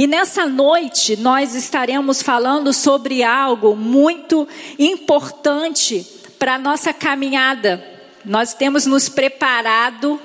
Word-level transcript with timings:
E 0.00 0.06
nessa 0.06 0.46
noite 0.46 1.14
nós 1.14 1.54
estaremos 1.54 2.22
falando 2.22 2.72
sobre 2.72 3.22
algo 3.22 3.76
muito 3.76 4.48
importante 4.78 6.06
para 6.38 6.54
a 6.54 6.58
nossa 6.58 6.90
caminhada. 6.90 7.86
Nós 8.24 8.54
temos 8.54 8.86
nos 8.86 9.10
preparado, 9.10 10.18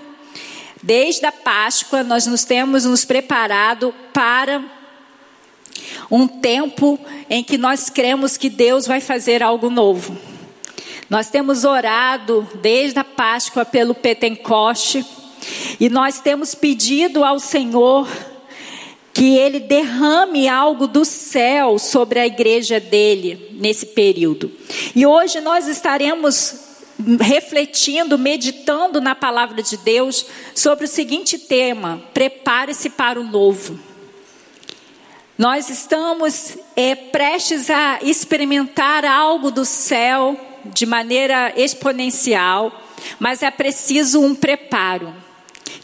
desde 0.81 1.25
a 1.25 1.31
Páscoa, 1.33 2.05
nós 2.05 2.25
nos 2.25 2.45
temos 2.45 2.85
nos 2.85 3.03
preparado 3.03 3.93
para 4.13 4.63
um 6.09 6.25
tempo 6.25 6.97
em 7.29 7.43
que 7.43 7.57
nós 7.57 7.89
cremos 7.89 8.37
que 8.37 8.49
Deus 8.49 8.87
vai 8.87 9.01
fazer 9.01 9.43
algo 9.43 9.69
novo. 9.69 10.17
Nós 11.09 11.29
temos 11.29 11.65
orado 11.65 12.47
desde 12.61 12.99
a 12.99 13.03
Páscoa 13.03 13.65
pelo 13.65 13.93
Pentecoste 13.93 15.05
e 15.81 15.89
nós 15.89 16.21
temos 16.21 16.55
pedido 16.55 17.25
ao 17.25 17.41
Senhor 17.41 18.07
que 19.15 19.37
Ele 19.37 19.61
derrame 19.61 20.49
algo 20.49 20.87
do 20.87 21.05
céu 21.05 21.79
sobre 21.79 22.19
a 22.19 22.27
igreja 22.27 22.81
dele 22.81 23.49
nesse 23.53 23.85
período. 23.85 24.51
E 24.93 25.05
hoje 25.05 25.39
nós 25.39 25.69
estaremos 25.69 26.59
refletindo, 27.21 28.17
meditando 28.17 28.99
na 28.99 29.15
palavra 29.15 29.63
de 29.63 29.77
Deus 29.77 30.25
sobre 30.53 30.83
o 30.83 30.87
seguinte 30.89 31.39
tema: 31.39 32.03
prepare-se 32.13 32.89
para 32.89 33.17
o 33.17 33.23
novo. 33.23 33.79
Nós 35.37 35.69
estamos 35.69 36.57
é, 36.75 36.93
prestes 36.93 37.69
a 37.69 37.99
experimentar 38.01 39.05
algo 39.05 39.49
do 39.49 39.63
céu 39.63 40.37
de 40.65 40.85
maneira 40.85 41.53
exponencial, 41.55 42.83
mas 43.17 43.41
é 43.41 43.49
preciso 43.49 44.19
um 44.19 44.35
preparo. 44.35 45.24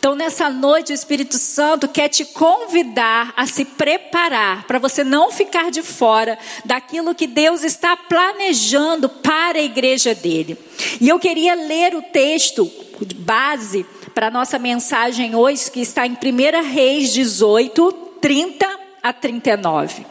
Então, 0.01 0.15
nessa 0.15 0.49
noite, 0.49 0.91
o 0.91 0.95
Espírito 0.95 1.37
Santo 1.37 1.87
quer 1.87 2.09
te 2.09 2.25
convidar 2.25 3.33
a 3.35 3.45
se 3.45 3.65
preparar 3.65 4.65
para 4.65 4.79
você 4.79 5.03
não 5.03 5.31
ficar 5.31 5.69
de 5.69 5.83
fora 5.83 6.39
daquilo 6.65 7.13
que 7.13 7.27
Deus 7.27 7.63
está 7.63 7.95
planejando 7.95 9.07
para 9.07 9.59
a 9.59 9.63
igreja 9.63 10.15
dele. 10.15 10.57
E 10.99 11.07
eu 11.07 11.19
queria 11.19 11.53
ler 11.53 11.95
o 11.95 12.01
texto 12.01 12.71
base 13.17 13.85
para 14.13 14.27
a 14.27 14.31
nossa 14.31 14.57
mensagem 14.59 15.35
hoje, 15.35 15.69
que 15.69 15.81
está 15.81 16.05
em 16.05 16.13
1 16.13 16.63
Reis 16.73 17.13
18, 17.13 17.91
30 18.19 18.79
a 19.01 19.13
39. 19.13 20.05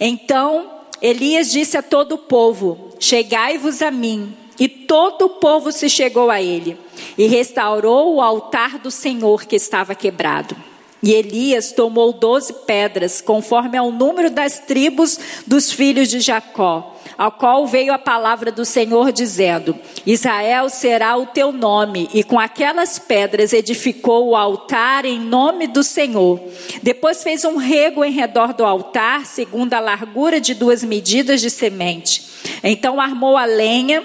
Então, 0.00 0.70
Elias 1.00 1.50
disse 1.50 1.76
a 1.76 1.82
todo 1.82 2.16
o 2.16 2.18
povo: 2.18 2.94
Chegai-vos 2.98 3.82
a 3.82 3.90
mim. 3.90 4.36
E 4.58 4.68
todo 4.68 5.26
o 5.26 5.30
povo 5.30 5.72
se 5.72 5.88
chegou 5.88 6.30
a 6.30 6.40
ele 6.40 6.76
e 7.16 7.26
restaurou 7.26 8.14
o 8.14 8.20
altar 8.20 8.78
do 8.78 8.90
Senhor 8.90 9.44
que 9.44 9.56
estava 9.56 9.94
quebrado. 9.94 10.56
E 11.02 11.12
Elias 11.12 11.72
tomou 11.72 12.12
doze 12.12 12.52
pedras, 12.64 13.20
conforme 13.20 13.76
ao 13.76 13.90
número 13.90 14.30
das 14.30 14.60
tribos 14.60 15.18
dos 15.44 15.72
filhos 15.72 16.08
de 16.08 16.20
Jacó, 16.20 16.96
ao 17.18 17.32
qual 17.32 17.66
veio 17.66 17.92
a 17.92 17.98
palavra 17.98 18.52
do 18.52 18.64
Senhor 18.64 19.10
dizendo: 19.10 19.76
Israel 20.06 20.68
será 20.68 21.16
o 21.16 21.26
teu 21.26 21.50
nome, 21.50 22.08
e 22.14 22.22
com 22.22 22.38
aquelas 22.38 23.00
pedras 23.00 23.52
edificou 23.52 24.28
o 24.28 24.36
altar 24.36 25.04
em 25.04 25.18
nome 25.18 25.66
do 25.66 25.82
Senhor. 25.82 26.40
Depois 26.84 27.24
fez 27.24 27.44
um 27.44 27.56
rego 27.56 28.04
em 28.04 28.12
redor 28.12 28.54
do 28.54 28.64
altar, 28.64 29.26
segundo 29.26 29.74
a 29.74 29.80
largura 29.80 30.40
de 30.40 30.54
duas 30.54 30.84
medidas 30.84 31.40
de 31.40 31.50
semente. 31.50 32.30
Então 32.62 33.00
armou 33.00 33.36
a 33.36 33.44
lenha 33.44 34.04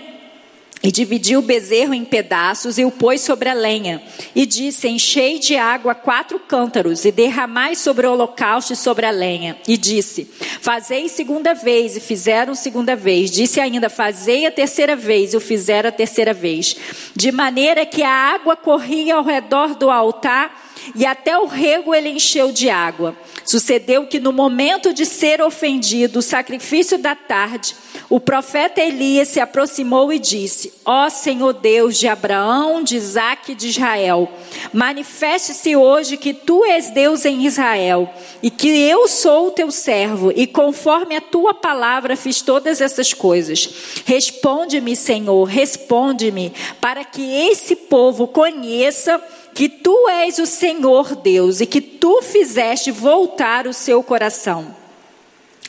e 0.81 0.91
dividiu 0.91 1.39
o 1.39 1.43
bezerro 1.43 1.93
em 1.93 2.05
pedaços 2.05 2.77
e 2.77 2.85
o 2.85 2.91
pôs 2.91 3.21
sobre 3.21 3.49
a 3.49 3.53
lenha. 3.53 4.01
E 4.35 4.45
disse: 4.45 4.87
Enchei 4.87 5.39
de 5.39 5.55
água 5.55 5.95
quatro 5.95 6.39
cântaros 6.39 7.05
e 7.05 7.11
derramai 7.11 7.75
sobre 7.75 8.05
o 8.05 8.11
holocausto 8.13 8.73
e 8.73 8.75
sobre 8.75 9.05
a 9.05 9.11
lenha. 9.11 9.57
E 9.67 9.75
disse: 9.77 10.29
Fazei 10.61 11.09
segunda 11.09 11.53
vez, 11.53 11.97
e 11.97 11.99
fizeram 11.99 12.53
segunda 12.55 12.95
vez. 12.95 13.31
Disse 13.31 13.59
ainda: 13.59 13.89
Fazei 13.89 14.45
a 14.45 14.51
terceira 14.51 14.95
vez, 14.95 15.33
e 15.33 15.37
o 15.37 15.41
fizeram 15.41 15.89
a 15.89 15.91
terceira 15.91 16.33
vez. 16.33 16.75
De 17.15 17.31
maneira 17.31 17.85
que 17.85 18.03
a 18.03 18.09
água 18.09 18.55
corria 18.55 19.15
ao 19.15 19.23
redor 19.23 19.75
do 19.75 19.89
altar 19.89 20.66
e 20.95 21.05
até 21.05 21.37
o 21.37 21.45
rego 21.45 21.93
ele 21.93 22.09
encheu 22.09 22.51
de 22.51 22.69
água. 22.69 23.15
Sucedeu 23.45 24.05
que 24.07 24.19
no 24.19 24.33
momento 24.33 24.93
de 24.93 25.05
ser 25.05 25.41
ofendido, 25.41 26.19
o 26.19 26.21
sacrifício 26.21 26.97
da 26.97 27.15
tarde, 27.15 27.75
o 28.09 28.19
profeta 28.19 28.81
Elias 28.81 29.29
se 29.29 29.39
aproximou 29.39 30.11
e 30.11 30.19
disse: 30.19 30.73
Ó 30.85 31.05
oh, 31.05 31.09
Senhor 31.09 31.53
Deus 31.53 31.97
de 31.97 32.07
Abraão, 32.07 32.83
de 32.83 32.95
Isaque 32.95 33.53
e 33.53 33.55
de 33.55 33.67
Israel, 33.67 34.29
manifeste-se 34.73 35.75
hoje 35.75 36.17
que 36.17 36.33
tu 36.33 36.65
és 36.65 36.91
Deus 36.91 37.25
em 37.25 37.45
Israel 37.45 38.09
e 38.41 38.49
que 38.49 38.67
eu 38.67 39.07
sou 39.07 39.47
o 39.47 39.51
teu 39.51 39.71
servo 39.71 40.31
e 40.35 40.45
conforme 40.45 41.15
a 41.15 41.21
tua 41.21 41.53
palavra 41.53 42.15
fiz 42.15 42.41
todas 42.41 42.81
essas 42.81 43.13
coisas. 43.13 43.69
Responde-me, 44.05 44.95
Senhor, 44.95 45.45
responde-me, 45.45 46.53
para 46.79 47.03
que 47.03 47.21
esse 47.49 47.75
povo 47.75 48.27
conheça 48.27 49.21
que 49.57 49.67
tu 49.67 50.07
és 50.07 50.37
o 50.37 50.45
Senhor 50.45 51.15
Deus 51.15 51.61
e 51.61 51.65
que 51.65 51.81
tu 51.81 52.21
fizeste 52.21 52.91
voltar 52.91 53.65
o 53.65 53.73
seu 53.73 54.03
coração. 54.03 54.67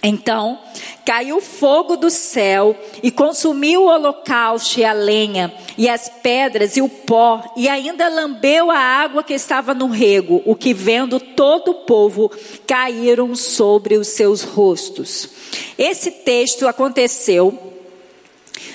Então 0.02 0.60
caiu 1.06 1.40
fogo 1.40 1.96
do 1.96 2.10
céu 2.10 2.76
e 3.02 3.10
consumiu 3.10 3.84
o 3.84 3.86
holocausto 3.86 4.78
e 4.78 4.84
a 4.84 4.92
lenha, 4.92 5.50
e 5.78 5.88
as 5.88 6.06
pedras 6.22 6.76
e 6.76 6.82
o 6.82 6.88
pó, 6.90 7.42
e 7.56 7.66
ainda 7.66 8.10
lambeu 8.10 8.70
a 8.70 8.76
água 8.76 9.22
que 9.22 9.32
estava 9.32 9.72
no 9.72 9.86
rego, 9.86 10.42
o 10.44 10.54
que 10.54 10.74
vendo 10.74 11.18
todo 11.18 11.70
o 11.70 11.74
povo 11.86 12.30
caíram 12.66 13.34
sobre 13.34 13.96
os 13.96 14.08
seus 14.08 14.42
rostos. 14.42 15.30
Esse 15.78 16.10
texto 16.10 16.68
aconteceu 16.68 17.58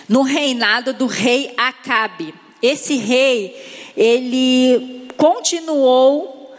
no 0.09 0.23
reinado 0.23 0.91
do 0.91 1.05
rei 1.05 1.53
Acabe. 1.55 2.33
Esse 2.63 2.95
rei, 2.95 3.55
ele 3.95 5.02
continuou 5.17 6.55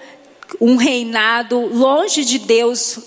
um 0.61 0.77
reinado 0.77 1.59
longe 1.59 2.25
de 2.25 2.39
Deus. 2.39 2.99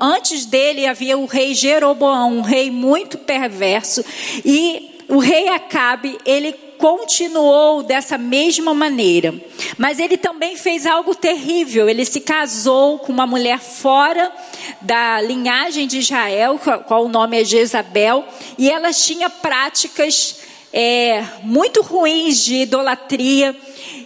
Antes 0.00 0.46
dele 0.46 0.86
havia 0.86 1.18
o 1.18 1.26
rei 1.26 1.54
Jeroboão, 1.54 2.38
um 2.38 2.42
rei 2.42 2.70
muito 2.70 3.18
perverso, 3.18 4.04
e 4.44 4.92
o 5.08 5.18
rei 5.18 5.48
Acabe, 5.48 6.18
ele 6.24 6.52
continuou 6.78 7.82
dessa 7.84 8.18
mesma 8.18 8.74
maneira. 8.74 9.32
Mas 9.78 10.00
ele 10.00 10.16
também 10.16 10.56
fez 10.56 10.84
algo 10.84 11.14
terrível. 11.14 11.88
Ele 11.88 12.04
se 12.04 12.20
casou 12.20 12.98
com 12.98 13.12
uma 13.12 13.26
mulher 13.26 13.60
fora 13.60 14.32
da 14.80 15.20
linhagem 15.20 15.86
de 15.86 15.98
Israel, 15.98 16.58
qual 16.86 17.04
o 17.04 17.08
nome 17.08 17.40
é 17.40 17.44
Jezabel, 17.44 18.24
e 18.58 18.68
ela 18.68 18.92
tinha 18.92 19.30
práticas 19.30 20.40
é, 20.72 21.24
muito 21.44 21.82
ruins 21.82 22.42
de 22.44 22.62
idolatria. 22.62 23.54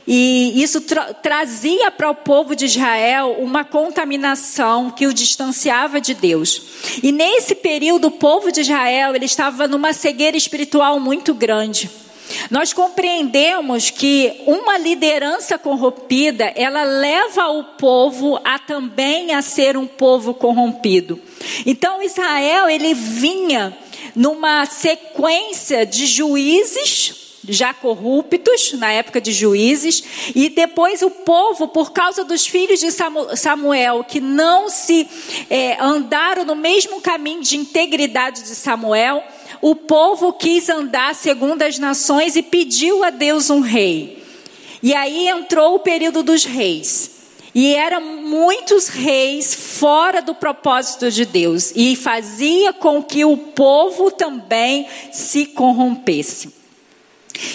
E 0.06 0.62
isso 0.62 0.81
tra 0.81 1.12
trazia 1.15 1.91
para 1.91 2.09
o 2.09 2.15
povo 2.15 2.55
de 2.55 2.67
Israel 2.67 3.37
uma 3.41 3.65
contaminação 3.65 4.91
que 4.91 5.06
o 5.06 5.12
distanciava 5.12 6.00
de 6.00 6.15
Deus. 6.15 6.62
E 7.03 7.11
nesse 7.11 7.56
período, 7.56 8.06
o 8.09 8.12
povo 8.12 8.53
de 8.53 8.61
Israel 8.61 9.15
ele 9.15 9.25
estava 9.25 9.67
numa 9.67 9.93
cegueira 9.93 10.37
espiritual 10.37 11.00
muito 11.00 11.34
grande. 11.34 11.91
Nós 12.50 12.72
compreendemos 12.72 13.91
que 13.91 14.43
uma 14.47 14.78
liderança 14.78 15.59
corrompida, 15.59 16.53
ela 16.56 16.83
leva 16.83 17.49
o 17.49 17.65
povo 17.65 18.41
a 18.44 18.59
também 18.59 19.34
a 19.34 19.43
ser 19.43 19.77
um 19.77 19.87
povo 19.87 20.34
corrompido. 20.34 21.21
Então 21.65 22.03
Israel, 22.03 22.69
ele 22.69 22.94
vinha 22.94 23.77
numa 24.15 24.67
sequência 24.67 25.84
de 25.84 26.06
juízes 26.06 27.16
já 27.48 27.72
corruptos, 27.74 28.72
na 28.74 28.92
época 28.92 29.20
de 29.20 29.32
juízes, 29.32 30.02
e 30.34 30.48
depois 30.48 31.02
o 31.02 31.10
povo, 31.10 31.69
por 31.69 31.93
causa 31.93 32.25
dos 32.25 32.46
filhos 32.46 32.81
de 32.81 32.90
Samuel, 33.37 34.04
que 34.04 34.20
não 34.20 34.69
se 34.69 35.08
é, 35.48 35.76
andaram 35.81 36.44
no 36.44 36.54
mesmo 36.54 37.00
caminho 37.00 37.43
de 37.43 37.56
integridade 37.56 38.43
de 38.43 38.54
Samuel, 38.54 39.22
o 39.60 39.75
povo 39.75 40.32
quis 40.32 40.69
andar 40.69 41.14
segundo 41.14 41.62
as 41.62 41.78
nações 41.78 42.37
e 42.37 42.43
pediu 42.43 43.02
a 43.02 43.10
Deus 43.10 43.50
um 43.50 43.60
rei. 43.60 44.22
E 44.82 44.94
aí 44.94 45.28
entrou 45.28 45.75
o 45.75 45.81
período 45.81 46.22
dos 46.22 46.44
reis. 46.44 47.10
E 47.54 47.75
eram 47.75 48.02
muitos 48.22 48.88
reis 48.88 49.54
fora 49.54 50.20
do 50.20 50.34
propósito 50.34 51.10
de 51.10 51.25
Deus. 51.25 51.72
E 51.75 51.96
fazia 51.96 52.72
com 52.75 53.02
que 53.02 53.25
o 53.25 53.37
povo 53.37 54.10
também 54.10 54.87
se 55.10 55.46
corrompesse. 55.46 56.52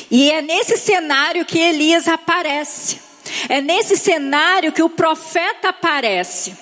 E 0.10 0.32
é 0.32 0.42
nesse 0.42 0.78
cenário 0.78 1.46
que 1.46 1.60
Elias 1.60 2.08
aparece. 2.08 3.00
É 3.48 3.62
nesse 3.62 3.98
cenário 3.98 4.72
que 4.72 4.84
o 4.84 4.90
profeta 4.90 5.70
aparece. 5.70 6.56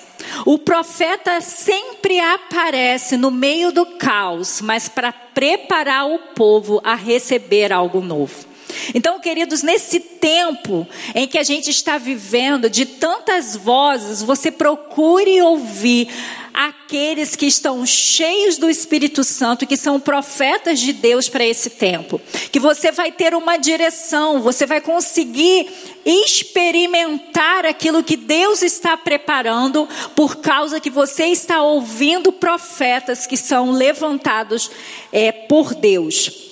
O 0.44 0.58
profeta 0.58 1.40
sempre 1.40 2.20
aparece 2.20 3.16
no 3.16 3.30
meio 3.30 3.72
do 3.72 3.84
caos, 3.96 4.60
mas 4.60 4.88
para 4.88 5.12
preparar 5.12 6.06
o 6.06 6.18
povo 6.34 6.80
a 6.84 6.94
receber 6.94 7.72
algo 7.72 8.00
novo. 8.00 8.46
Então, 8.94 9.20
queridos, 9.20 9.62
nesse 9.62 10.00
tempo 10.00 10.86
em 11.14 11.26
que 11.26 11.38
a 11.38 11.42
gente 11.42 11.70
está 11.70 11.98
vivendo 11.98 12.68
de 12.68 12.84
tantas 12.84 13.56
vozes, 13.56 14.22
você 14.22 14.50
procure 14.50 15.40
ouvir 15.42 16.08
aqueles 16.52 17.36
que 17.36 17.46
estão 17.46 17.86
cheios 17.86 18.58
do 18.58 18.68
Espírito 18.68 19.24
Santo, 19.24 19.66
que 19.66 19.76
são 19.76 20.00
profetas 20.00 20.80
de 20.80 20.92
Deus 20.92 21.28
para 21.28 21.44
esse 21.44 21.70
tempo. 21.70 22.20
Que 22.50 22.58
você 22.58 22.90
vai 22.92 23.12
ter 23.12 23.34
uma 23.34 23.56
direção, 23.56 24.42
você 24.42 24.66
vai 24.66 24.80
conseguir 24.80 25.68
experimentar 26.04 27.64
aquilo 27.64 28.02
que 28.02 28.16
Deus 28.16 28.62
está 28.62 28.96
preparando, 28.96 29.88
por 30.14 30.36
causa 30.36 30.80
que 30.80 30.90
você 30.90 31.26
está 31.26 31.62
ouvindo 31.62 32.32
profetas 32.32 33.26
que 33.26 33.36
são 33.36 33.70
levantados 33.70 34.70
é, 35.12 35.30
por 35.32 35.74
Deus. 35.74 36.49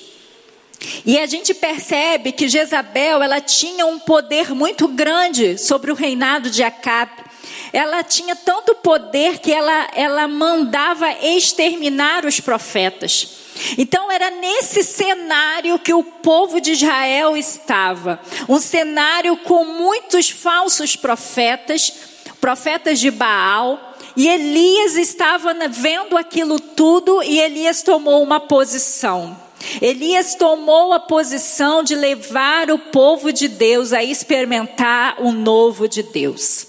E 1.04 1.18
a 1.18 1.26
gente 1.26 1.52
percebe 1.54 2.32
que 2.32 2.48
Jezabel, 2.48 3.22
ela 3.22 3.40
tinha 3.40 3.86
um 3.86 3.98
poder 3.98 4.54
muito 4.54 4.86
grande 4.88 5.58
sobre 5.58 5.90
o 5.90 5.94
reinado 5.94 6.50
de 6.50 6.62
Acabe. 6.62 7.24
Ela 7.72 8.02
tinha 8.02 8.34
tanto 8.36 8.74
poder 8.76 9.38
que 9.38 9.52
ela, 9.52 9.88
ela 9.94 10.28
mandava 10.28 11.10
exterminar 11.22 12.24
os 12.24 12.40
profetas. 12.40 13.28
Então 13.76 14.10
era 14.10 14.30
nesse 14.30 14.84
cenário 14.84 15.78
que 15.78 15.92
o 15.92 16.04
povo 16.04 16.60
de 16.60 16.72
Israel 16.72 17.36
estava. 17.36 18.20
Um 18.48 18.60
cenário 18.60 19.36
com 19.38 19.64
muitos 19.64 20.30
falsos 20.30 20.94
profetas, 20.96 21.92
profetas 22.40 23.00
de 23.00 23.10
Baal. 23.10 23.96
E 24.16 24.28
Elias 24.28 24.96
estava 24.96 25.54
vendo 25.68 26.16
aquilo 26.16 26.58
tudo 26.58 27.22
e 27.22 27.38
Elias 27.38 27.82
tomou 27.82 28.22
uma 28.22 28.40
posição. 28.40 29.47
Elias 29.80 30.34
tomou 30.34 30.92
a 30.92 31.00
posição 31.00 31.82
de 31.82 31.94
levar 31.94 32.70
o 32.70 32.78
povo 32.78 33.32
de 33.32 33.48
Deus 33.48 33.92
a 33.92 34.02
experimentar 34.02 35.16
o 35.20 35.32
novo 35.32 35.88
de 35.88 36.02
Deus. 36.02 36.66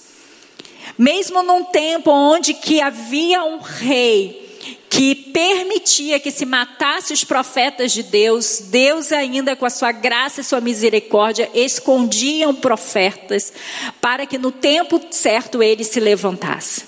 Mesmo 0.97 1.41
num 1.43 1.63
tempo 1.63 2.11
onde 2.11 2.53
que 2.53 2.81
havia 2.81 3.43
um 3.43 3.59
rei 3.59 4.49
que 4.89 5.15
permitia 5.15 6.19
que 6.19 6.31
se 6.31 6.45
matasse 6.45 7.13
os 7.13 7.23
profetas 7.23 7.91
de 7.91 8.03
Deus, 8.03 8.63
Deus 8.65 9.11
ainda 9.11 9.55
com 9.55 9.65
a 9.65 9.69
sua 9.69 9.91
graça 9.91 10.41
e 10.41 10.43
sua 10.43 10.59
misericórdia 10.59 11.49
escondiam 11.53 12.53
profetas 12.53 13.53
para 14.01 14.25
que 14.25 14.37
no 14.37 14.51
tempo 14.51 14.99
certo 15.11 15.63
ele 15.63 15.83
se 15.83 15.99
levantasse. 15.99 16.83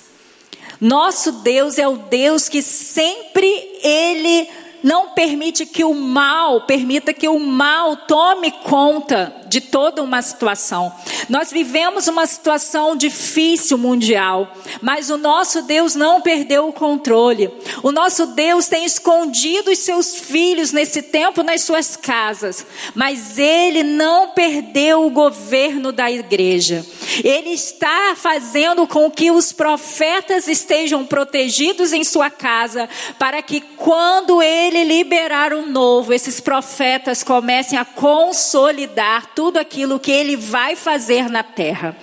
Nosso 0.80 1.32
Deus 1.32 1.78
é 1.78 1.86
o 1.86 1.96
Deus 1.96 2.48
que 2.48 2.60
sempre 2.60 3.46
ele 3.82 4.48
não 4.82 5.10
permite 5.10 5.64
que 5.66 5.84
o 5.84 5.94
mal, 5.94 6.62
permita 6.62 7.12
que 7.12 7.28
o 7.28 7.38
mal 7.38 7.96
tome 7.96 8.50
conta 8.50 9.41
de 9.52 9.60
toda 9.60 10.02
uma 10.02 10.22
situação. 10.22 10.90
Nós 11.28 11.50
vivemos 11.50 12.08
uma 12.08 12.24
situação 12.24 12.96
difícil 12.96 13.76
mundial, 13.76 14.50
mas 14.80 15.10
o 15.10 15.18
nosso 15.18 15.60
Deus 15.60 15.94
não 15.94 16.22
perdeu 16.22 16.68
o 16.68 16.72
controle. 16.72 17.50
O 17.82 17.92
nosso 17.92 18.28
Deus 18.28 18.66
tem 18.66 18.86
escondido 18.86 19.70
os 19.70 19.78
seus 19.80 20.16
filhos 20.16 20.72
nesse 20.72 21.02
tempo 21.02 21.42
nas 21.42 21.60
suas 21.60 21.96
casas, 21.96 22.64
mas 22.94 23.38
ele 23.38 23.82
não 23.82 24.30
perdeu 24.30 25.04
o 25.04 25.10
governo 25.10 25.92
da 25.92 26.10
igreja. 26.10 26.86
Ele 27.22 27.50
está 27.50 28.14
fazendo 28.16 28.86
com 28.86 29.10
que 29.10 29.30
os 29.30 29.52
profetas 29.52 30.48
estejam 30.48 31.04
protegidos 31.04 31.92
em 31.92 32.04
sua 32.04 32.30
casa, 32.30 32.88
para 33.18 33.42
que 33.42 33.60
quando 33.60 34.42
ele 34.42 34.82
liberar 34.84 35.52
o 35.52 35.66
novo, 35.66 36.14
esses 36.14 36.40
profetas 36.40 37.22
comecem 37.22 37.78
a 37.78 37.84
consolidar 37.84 39.26
tudo 39.34 39.41
tudo 39.42 39.58
aquilo 39.58 39.98
que 39.98 40.12
ele 40.12 40.36
vai 40.36 40.76
fazer 40.76 41.28
na 41.28 41.42
terra. 41.42 41.96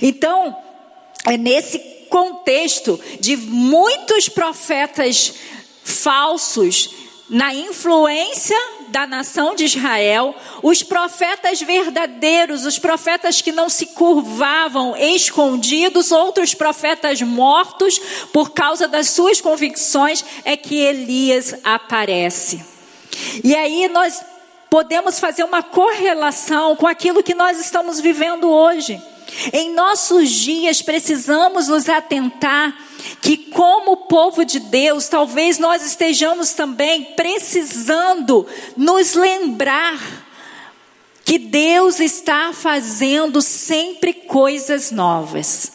Então, 0.00 0.56
é 1.26 1.36
nesse 1.36 1.78
contexto 2.08 2.98
de 3.20 3.36
muitos 3.36 4.30
profetas 4.30 5.34
falsos 5.84 6.88
na 7.28 7.54
influência 7.54 8.56
da 8.88 9.06
nação 9.06 9.54
de 9.54 9.66
Israel, 9.66 10.34
os 10.62 10.82
profetas 10.82 11.60
verdadeiros, 11.60 12.64
os 12.64 12.78
profetas 12.78 13.42
que 13.42 13.52
não 13.52 13.68
se 13.68 13.88
curvavam 13.88 14.96
escondidos, 14.96 16.10
outros 16.10 16.54
profetas 16.54 17.20
mortos 17.20 18.00
por 18.32 18.52
causa 18.52 18.88
das 18.88 19.10
suas 19.10 19.38
convicções, 19.38 20.24
é 20.46 20.56
que 20.56 20.76
Elias 20.76 21.56
aparece. 21.62 22.64
E 23.44 23.54
aí 23.54 23.86
nós 23.88 24.18
podemos 24.76 25.18
fazer 25.18 25.42
uma 25.42 25.62
correlação 25.62 26.76
com 26.76 26.86
aquilo 26.86 27.22
que 27.22 27.32
nós 27.32 27.58
estamos 27.58 27.98
vivendo 27.98 28.50
hoje. 28.50 29.00
Em 29.50 29.72
nossos 29.72 30.28
dias 30.28 30.82
precisamos 30.82 31.68
nos 31.68 31.88
atentar 31.88 32.76
que, 33.22 33.38
como 33.38 33.96
povo 34.06 34.44
de 34.44 34.60
Deus, 34.60 35.08
talvez 35.08 35.58
nós 35.58 35.82
estejamos 35.82 36.52
também 36.52 37.04
precisando 37.16 38.46
nos 38.76 39.14
lembrar 39.14 39.98
que 41.24 41.38
Deus 41.38 41.98
está 41.98 42.52
fazendo 42.52 43.40
sempre 43.40 44.12
coisas 44.12 44.90
novas. 44.90 45.72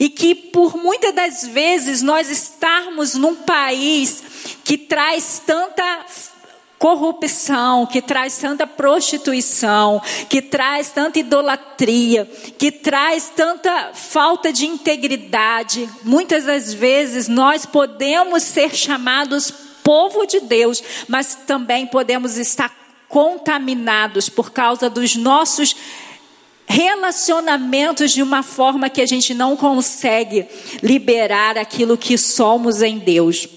E 0.00 0.08
que 0.08 0.34
por 0.34 0.74
muitas 0.74 1.14
das 1.14 1.46
vezes 1.46 2.00
nós 2.00 2.30
estarmos 2.30 3.12
num 3.12 3.34
país 3.34 4.22
que 4.64 4.78
traz 4.78 5.42
tanta 5.44 6.06
corrupção, 6.78 7.84
que 7.86 8.00
traz 8.00 8.38
tanta 8.38 8.66
prostituição, 8.66 10.00
que 10.28 10.40
traz 10.40 10.90
tanta 10.90 11.18
idolatria, 11.18 12.30
que 12.56 12.70
traz 12.70 13.32
tanta 13.34 13.90
falta 13.92 14.52
de 14.52 14.66
integridade. 14.66 15.88
Muitas 16.04 16.44
das 16.44 16.72
vezes 16.72 17.26
nós 17.28 17.66
podemos 17.66 18.42
ser 18.44 18.74
chamados 18.74 19.52
povo 19.82 20.26
de 20.26 20.40
Deus, 20.40 20.82
mas 21.08 21.34
também 21.34 21.86
podemos 21.86 22.36
estar 22.36 22.70
contaminados 23.08 24.28
por 24.28 24.52
causa 24.52 24.90
dos 24.90 25.16
nossos 25.16 25.74
relacionamentos 26.66 28.12
de 28.12 28.22
uma 28.22 28.42
forma 28.42 28.90
que 28.90 29.00
a 29.00 29.06
gente 29.06 29.32
não 29.32 29.56
consegue 29.56 30.46
liberar 30.82 31.56
aquilo 31.56 31.96
que 31.96 32.18
somos 32.18 32.82
em 32.82 32.98
Deus. 32.98 33.48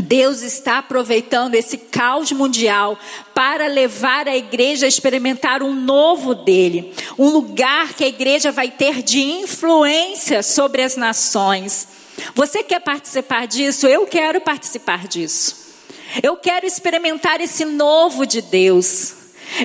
Deus 0.00 0.42
está 0.42 0.78
aproveitando 0.78 1.54
esse 1.54 1.78
caos 1.78 2.32
mundial 2.32 2.98
para 3.32 3.68
levar 3.68 4.26
a 4.26 4.36
igreja 4.36 4.86
a 4.86 4.88
experimentar 4.88 5.62
um 5.62 5.72
novo 5.72 6.34
dele, 6.34 6.92
um 7.18 7.28
lugar 7.28 7.94
que 7.94 8.02
a 8.02 8.08
igreja 8.08 8.50
vai 8.50 8.70
ter 8.70 9.02
de 9.02 9.22
influência 9.22 10.42
sobre 10.42 10.82
as 10.82 10.96
nações. 10.96 11.86
Você 12.34 12.62
quer 12.62 12.80
participar 12.80 13.46
disso? 13.46 13.86
Eu 13.86 14.06
quero 14.06 14.40
participar 14.40 15.06
disso. 15.06 15.64
Eu 16.22 16.36
quero 16.36 16.66
experimentar 16.66 17.40
esse 17.40 17.64
novo 17.64 18.26
de 18.26 18.40
Deus. 18.40 19.14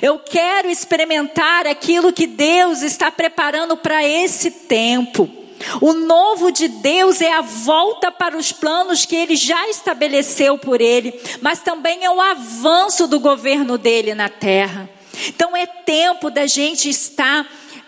Eu 0.02 0.20
quero 0.20 0.70
experimentar 0.70 1.66
aquilo 1.66 2.14
que 2.14 2.28
Deus 2.28 2.82
está 2.82 3.12
preparando 3.12 3.78
para 3.78 4.08
esse 4.08 4.52
tempo. 4.52 5.39
O 5.82 5.94
novo 5.94 6.52
de 6.52 6.68
Deus 6.68 7.22
é 7.22 7.34
a 7.34 7.42
volta 7.42 8.12
para 8.12 8.38
os 8.38 8.52
planos 8.52 9.06
que 9.06 9.16
ele 9.16 9.36
já 9.36 9.68
estabeleceu 9.70 10.58
por 10.58 10.82
ele, 10.82 11.20
mas 11.42 11.60
também 11.60 12.04
é 12.04 12.10
o 12.10 12.22
avanço 12.22 13.08
do 13.08 13.20
governo 13.20 13.78
dele 13.78 14.14
na 14.14 14.30
terra. 14.30 14.90
Então 15.28 15.56
é 15.56 15.66
tempo 15.66 16.30
da 16.30 16.48
gente 16.48 16.90
estar 16.90 17.46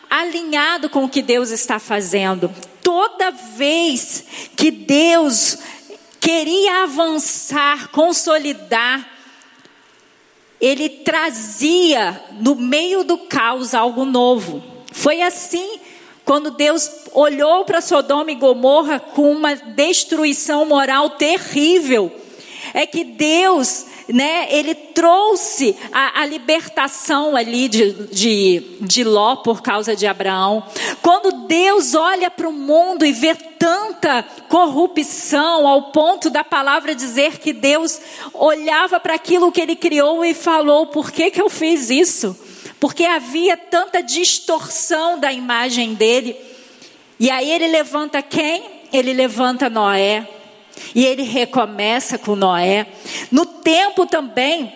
alinhado 0.09 0.89
com 0.89 1.05
o 1.05 1.09
que 1.09 1.21
Deus 1.21 1.49
está 1.51 1.79
fazendo. 1.79 2.53
Toda 2.83 3.31
vez 3.31 4.25
que 4.55 4.69
Deus 4.69 5.57
queria 6.19 6.83
avançar, 6.83 7.87
consolidar, 7.89 9.09
ele 10.59 10.89
trazia 10.89 12.21
no 12.39 12.55
meio 12.55 13.03
do 13.03 13.17
caos 13.17 13.73
algo 13.73 14.05
novo. 14.05 14.61
Foi 14.91 15.21
assim 15.21 15.79
quando 16.31 16.51
Deus 16.51 16.89
olhou 17.11 17.65
para 17.65 17.81
Sodoma 17.81 18.31
e 18.31 18.35
Gomorra 18.35 19.01
com 19.01 19.33
uma 19.33 19.53
destruição 19.53 20.65
moral 20.65 21.09
terrível, 21.09 22.09
é 22.73 22.85
que 22.85 23.03
Deus, 23.03 23.85
né, 24.07 24.47
ele 24.49 24.73
trouxe 24.73 25.75
a, 25.91 26.21
a 26.21 26.25
libertação 26.25 27.35
ali 27.35 27.67
de, 27.67 27.91
de, 28.13 28.77
de 28.79 29.03
Ló 29.03 29.35
por 29.35 29.61
causa 29.61 29.93
de 29.93 30.07
Abraão. 30.07 30.63
Quando 31.01 31.47
Deus 31.47 31.95
olha 31.95 32.31
para 32.31 32.47
o 32.47 32.53
mundo 32.53 33.05
e 33.05 33.11
vê 33.11 33.35
tanta 33.35 34.23
corrupção, 34.47 35.67
ao 35.67 35.91
ponto 35.91 36.29
da 36.29 36.45
palavra 36.45 36.95
dizer 36.95 37.39
que 37.39 37.51
Deus 37.51 37.99
olhava 38.33 39.01
para 39.01 39.15
aquilo 39.15 39.51
que 39.51 39.59
ele 39.59 39.75
criou 39.75 40.23
e 40.23 40.33
falou: 40.33 40.87
por 40.87 41.11
que, 41.11 41.29
que 41.29 41.41
eu 41.41 41.49
fiz 41.49 41.89
isso? 41.89 42.50
Porque 42.81 43.05
havia 43.05 43.55
tanta 43.55 44.01
distorção 44.01 45.19
da 45.19 45.31
imagem 45.31 45.93
dele. 45.93 46.35
E 47.19 47.29
aí 47.29 47.51
ele 47.51 47.67
levanta 47.67 48.23
quem? 48.23 48.63
Ele 48.91 49.13
levanta 49.13 49.69
Noé. 49.69 50.27
E 50.95 51.05
ele 51.05 51.21
recomeça 51.21 52.17
com 52.17 52.35
Noé. 52.35 52.87
No 53.29 53.45
tempo 53.45 54.07
também 54.07 54.73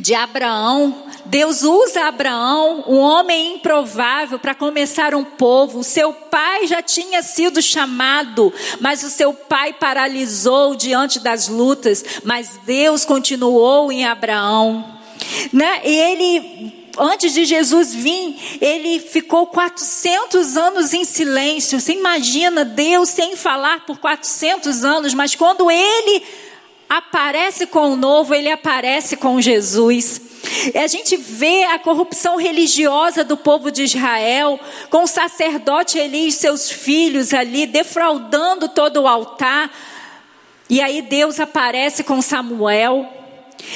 de 0.00 0.12
Abraão, 0.12 1.04
Deus 1.24 1.62
usa 1.62 2.08
Abraão, 2.08 2.82
um 2.88 2.98
homem 2.98 3.54
improvável, 3.54 4.36
para 4.36 4.52
começar 4.52 5.14
um 5.14 5.22
povo. 5.22 5.78
O 5.78 5.84
seu 5.84 6.12
pai 6.12 6.66
já 6.66 6.82
tinha 6.82 7.22
sido 7.22 7.62
chamado, 7.62 8.52
mas 8.80 9.04
o 9.04 9.08
seu 9.08 9.32
pai 9.32 9.72
paralisou 9.72 10.74
diante 10.74 11.20
das 11.20 11.46
lutas. 11.46 12.04
Mas 12.24 12.58
Deus 12.66 13.04
continuou 13.04 13.92
em 13.92 14.04
Abraão. 14.04 14.98
Né? 15.52 15.80
E 15.84 15.94
ele 15.94 16.79
antes 16.98 17.32
de 17.32 17.44
Jesus 17.44 17.94
vir, 17.94 18.58
ele 18.60 19.00
ficou 19.00 19.46
400 19.46 20.56
anos 20.56 20.92
em 20.92 21.04
silêncio. 21.04 21.80
Você 21.80 21.92
imagina 21.92 22.64
Deus 22.64 23.08
sem 23.08 23.36
falar 23.36 23.86
por 23.86 23.98
400 23.98 24.84
anos, 24.84 25.14
mas 25.14 25.34
quando 25.34 25.70
ele 25.70 26.22
aparece 26.88 27.66
com 27.66 27.92
o 27.92 27.96
novo, 27.96 28.34
ele 28.34 28.50
aparece 28.50 29.16
com 29.16 29.40
Jesus. 29.40 30.20
A 30.74 30.86
gente 30.86 31.16
vê 31.16 31.64
a 31.64 31.78
corrupção 31.78 32.36
religiosa 32.36 33.22
do 33.22 33.36
povo 33.36 33.70
de 33.70 33.84
Israel, 33.84 34.58
com 34.88 35.04
o 35.04 35.06
sacerdote 35.06 35.98
Eli 35.98 36.28
e 36.28 36.32
seus 36.32 36.70
filhos 36.70 37.32
ali, 37.32 37.66
defraudando 37.66 38.68
todo 38.68 39.02
o 39.02 39.08
altar. 39.08 39.70
E 40.68 40.80
aí 40.80 41.02
Deus 41.02 41.38
aparece 41.38 42.02
com 42.02 42.20
Samuel. 42.20 43.19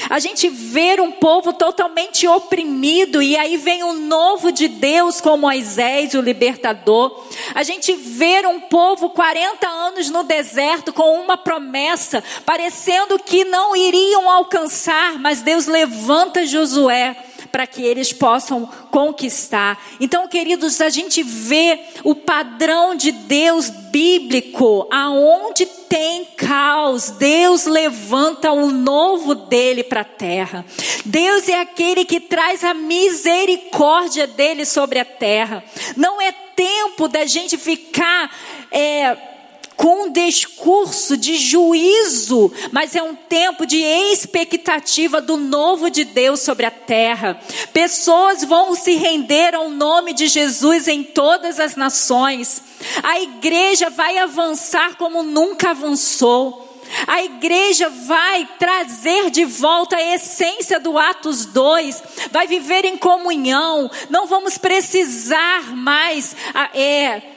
A 0.09 0.19
gente 0.19 0.47
vê 0.49 0.99
um 0.99 1.11
povo 1.11 1.53
totalmente 1.53 2.27
oprimido, 2.27 3.21
e 3.21 3.35
aí 3.37 3.57
vem 3.57 3.83
o 3.83 3.93
novo 3.93 4.51
de 4.51 4.67
Deus 4.67 5.19
com 5.19 5.37
Moisés, 5.37 6.13
o 6.13 6.21
libertador. 6.21 7.25
A 7.53 7.63
gente 7.63 7.93
vê 7.93 8.45
um 8.45 8.59
povo 8.59 9.09
40 9.09 9.67
anos 9.67 10.09
no 10.09 10.23
deserto 10.23 10.93
com 10.93 11.19
uma 11.19 11.37
promessa, 11.37 12.23
parecendo 12.45 13.19
que 13.19 13.43
não 13.45 13.75
iriam 13.75 14.29
alcançar, 14.29 15.19
mas 15.19 15.41
Deus 15.41 15.67
levanta 15.67 16.45
Josué 16.45 17.15
para 17.51 17.65
que 17.65 17.81
eles 17.81 18.11
possam 18.11 18.69
conquistar. 18.91 19.81
Então, 19.99 20.27
queridos, 20.27 20.81
a 20.81 20.89
gente 20.89 21.23
vê 21.23 21.79
o 22.03 22.13
padrão 22.13 22.95
de 22.95 23.13
Deus 23.13 23.69
bíblico, 23.69 24.85
aonde 24.91 25.65
tem 25.95 26.25
caos, 26.35 27.09
Deus 27.11 27.65
levanta 27.65 28.51
o 28.51 28.69
novo 28.69 29.33
dele 29.33 29.81
para 29.81 30.01
a 30.01 30.03
terra. 30.03 30.65
Deus 31.05 31.47
é 31.47 31.61
aquele 31.61 32.03
que 32.03 32.19
traz 32.19 32.65
a 32.65 32.73
misericórdia 32.73 34.27
dele 34.27 34.65
sobre 34.65 34.99
a 34.99 35.05
terra. 35.05 35.63
Não 35.95 36.21
é 36.21 36.33
tempo 36.33 37.07
da 37.07 37.25
gente 37.25 37.57
ficar. 37.57 38.29
É, 38.69 39.34
com 39.75 40.05
um 40.05 40.11
discurso 40.11 41.17
de 41.17 41.37
juízo, 41.37 42.51
mas 42.71 42.95
é 42.95 43.03
um 43.03 43.15
tempo 43.15 43.65
de 43.65 43.77
expectativa 43.77 45.19
do 45.21 45.37
novo 45.37 45.89
de 45.89 46.03
Deus 46.03 46.41
sobre 46.41 46.65
a 46.65 46.71
terra. 46.71 47.39
Pessoas 47.73 48.43
vão 48.43 48.75
se 48.75 48.95
render 48.95 49.53
ao 49.53 49.69
nome 49.69 50.13
de 50.13 50.27
Jesus 50.27 50.87
em 50.87 51.03
todas 51.03 51.59
as 51.59 51.75
nações. 51.75 52.61
A 53.03 53.19
igreja 53.19 53.89
vai 53.89 54.17
avançar 54.17 54.95
como 54.95 55.23
nunca 55.23 55.71
avançou. 55.71 56.65
A 57.07 57.23
igreja 57.23 57.89
vai 57.89 58.47
trazer 58.59 59.31
de 59.31 59.43
volta 59.43 59.95
a 59.95 60.15
essência 60.15 60.79
do 60.79 60.97
Atos 60.97 61.45
2, 61.45 62.03
vai 62.31 62.45
viver 62.47 62.85
em 62.85 62.95
comunhão, 62.95 63.89
não 64.09 64.27
vamos 64.27 64.57
precisar 64.57 65.75
mais 65.75 66.35
é, 66.73 67.34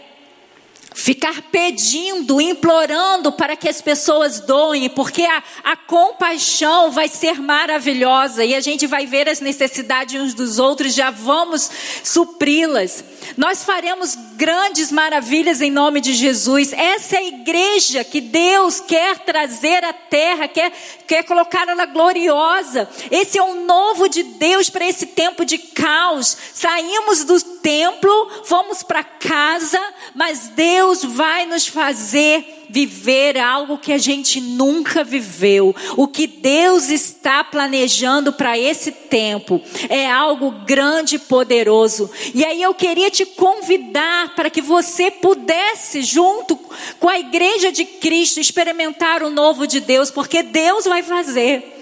ficar 0.99 1.43
pedindo, 1.43 2.41
implorando 2.41 3.31
para 3.31 3.55
que 3.55 3.69
as 3.69 3.81
pessoas 3.81 4.41
doem, 4.41 4.91
porque 4.91 5.23
a, 5.23 5.43
a 5.63 5.77
compaixão 5.77 6.91
vai 6.91 7.07
ser 7.07 7.41
maravilhosa 7.41 8.45
e 8.45 8.53
a 8.53 8.61
gente 8.61 8.85
vai 8.85 9.07
ver 9.07 9.29
as 9.29 9.39
necessidades 9.41 10.21
uns 10.21 10.35
dos 10.35 10.59
outros, 10.59 10.93
já 10.93 11.09
vamos 11.13 11.71
supri-las. 12.03 13.05
Nós 13.37 13.65
faremos 13.65 14.15
grandes 14.37 14.91
maravilhas 14.93 15.61
em 15.61 15.71
nome 15.71 16.01
de 16.01 16.15
Jesus. 16.15 16.73
Essa 16.73 17.17
é 17.17 17.19
a 17.19 17.29
igreja 17.29 18.05
que 18.05 18.21
Deus 18.21 18.81
quer 18.81 19.19
trazer 19.21 19.85
à 19.85 19.93
terra, 19.93 20.49
quer, 20.49 20.73
quer 21.07 21.23
colocar 21.25 21.69
ela 21.69 21.87
gloriosa. 21.87 22.89
Esse 23.11 23.39
é 23.39 23.43
o 23.43 23.65
novo 23.65 24.09
de 24.09 24.23
Deus 24.23 24.71
para 24.71 24.87
esse 24.87 25.07
tempo 25.07 25.45
de 25.45 25.59
caos. 25.59 26.37
Saímos 26.53 27.25
do 27.25 27.41
templo, 27.41 28.31
fomos 28.45 28.83
para 28.83 29.05
casa, 29.05 29.81
mas 30.15 30.49
Deus 30.49 31.05
vai 31.05 31.47
nos 31.47 31.67
fazer 31.67 32.58
viver 32.69 33.39
algo 33.39 33.79
que 33.79 33.93
a 33.93 33.99
gente 33.99 34.41
nunca 34.41 35.03
viveu. 35.03 35.75
O 35.97 36.07
que 36.07 36.27
Deus 36.27 36.91
está 36.91 37.43
planejando 37.43 38.33
para 38.33 38.59
esse 38.59 38.93
tempo 38.93 39.61
é 39.89 40.11
algo 40.11 40.51
grande 40.67 41.17
e 41.17 41.19
poderoso. 41.19 42.11
E 42.35 42.45
aí 42.45 42.63
eu 42.63 42.75
queria 42.75 43.11
te 43.11 43.25
convidar 43.25 44.35
para 44.35 44.51
que 44.51 44.61
você 44.61 45.11
pudesse, 45.11 46.03
junto 46.03 46.59
com 46.99 47.09
a 47.09 47.19
igreja 47.19 47.73
de 47.73 47.85
Cristo, 47.85 48.41
experimentar 48.41 49.23
o 49.23 49.31
novo 49.31 49.67
de 49.67 49.81
Deus, 49.81 50.11
porque 50.11 50.43
Deus 50.43 50.85
vai 50.85 51.03
fazer. 51.03 51.78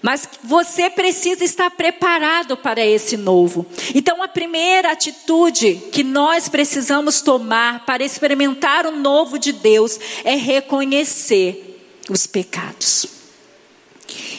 Mas 0.00 0.28
você 0.44 0.88
precisa 0.88 1.44
estar 1.44 1.70
preparado 1.72 2.56
para 2.56 2.84
esse 2.84 3.16
novo. 3.16 3.66
Então, 3.94 4.22
a 4.22 4.28
primeira 4.28 4.92
atitude 4.92 5.74
que 5.92 6.04
nós 6.04 6.48
precisamos 6.48 7.20
tomar 7.20 7.84
para 7.84 8.04
experimentar 8.04 8.86
o 8.86 8.92
novo 8.92 9.38
de 9.38 9.52
Deus 9.52 9.98
é 10.24 10.36
reconhecer 10.36 11.80
os 12.08 12.26
pecados. 12.26 13.06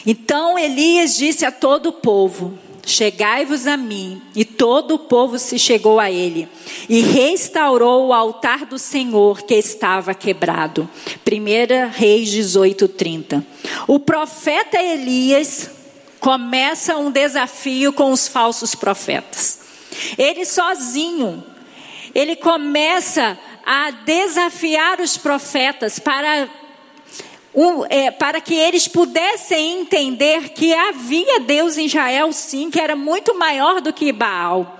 Então, 0.06 0.58
Elias 0.58 1.16
disse 1.16 1.44
a 1.44 1.52
todo 1.52 1.90
o 1.90 1.92
povo: 1.92 2.58
Chegai-vos 2.84 3.66
a 3.66 3.76
mim. 3.76 4.20
E 4.34 4.44
todo 4.44 4.94
o 4.94 4.98
povo 4.98 5.38
se 5.38 5.58
chegou 5.58 6.00
a 6.00 6.10
ele. 6.10 6.48
E 6.88 7.00
restaurou 7.00 8.08
o 8.08 8.12
altar 8.12 8.64
do 8.66 8.78
Senhor 8.78 9.42
que 9.42 9.54
estava 9.54 10.14
quebrado. 10.14 10.88
1 11.26 11.90
Reis 11.90 12.30
18, 12.30 12.88
30. 12.88 13.46
O 13.86 13.98
profeta 13.98 14.80
Elias 14.80 15.70
começa 16.20 16.96
um 16.96 17.10
desafio 17.10 17.92
com 17.92 18.12
os 18.12 18.28
falsos 18.28 18.74
profetas. 18.74 19.60
Ele 20.16 20.44
sozinho, 20.44 21.44
ele 22.14 22.36
começa 22.36 23.38
a 23.64 23.90
desafiar 23.90 25.00
os 25.00 25.16
profetas 25.16 25.98
para 25.98 26.48
um, 27.54 27.84
é, 27.86 28.10
para 28.10 28.40
que 28.40 28.54
eles 28.54 28.86
pudessem 28.86 29.80
entender 29.80 30.50
que 30.50 30.72
havia 30.72 31.40
Deus 31.40 31.76
em 31.76 31.86
Israel, 31.86 32.32
sim, 32.32 32.70
que 32.70 32.80
era 32.80 32.94
muito 32.94 33.36
maior 33.36 33.80
do 33.80 33.92
que 33.92 34.12
Baal. 34.12 34.78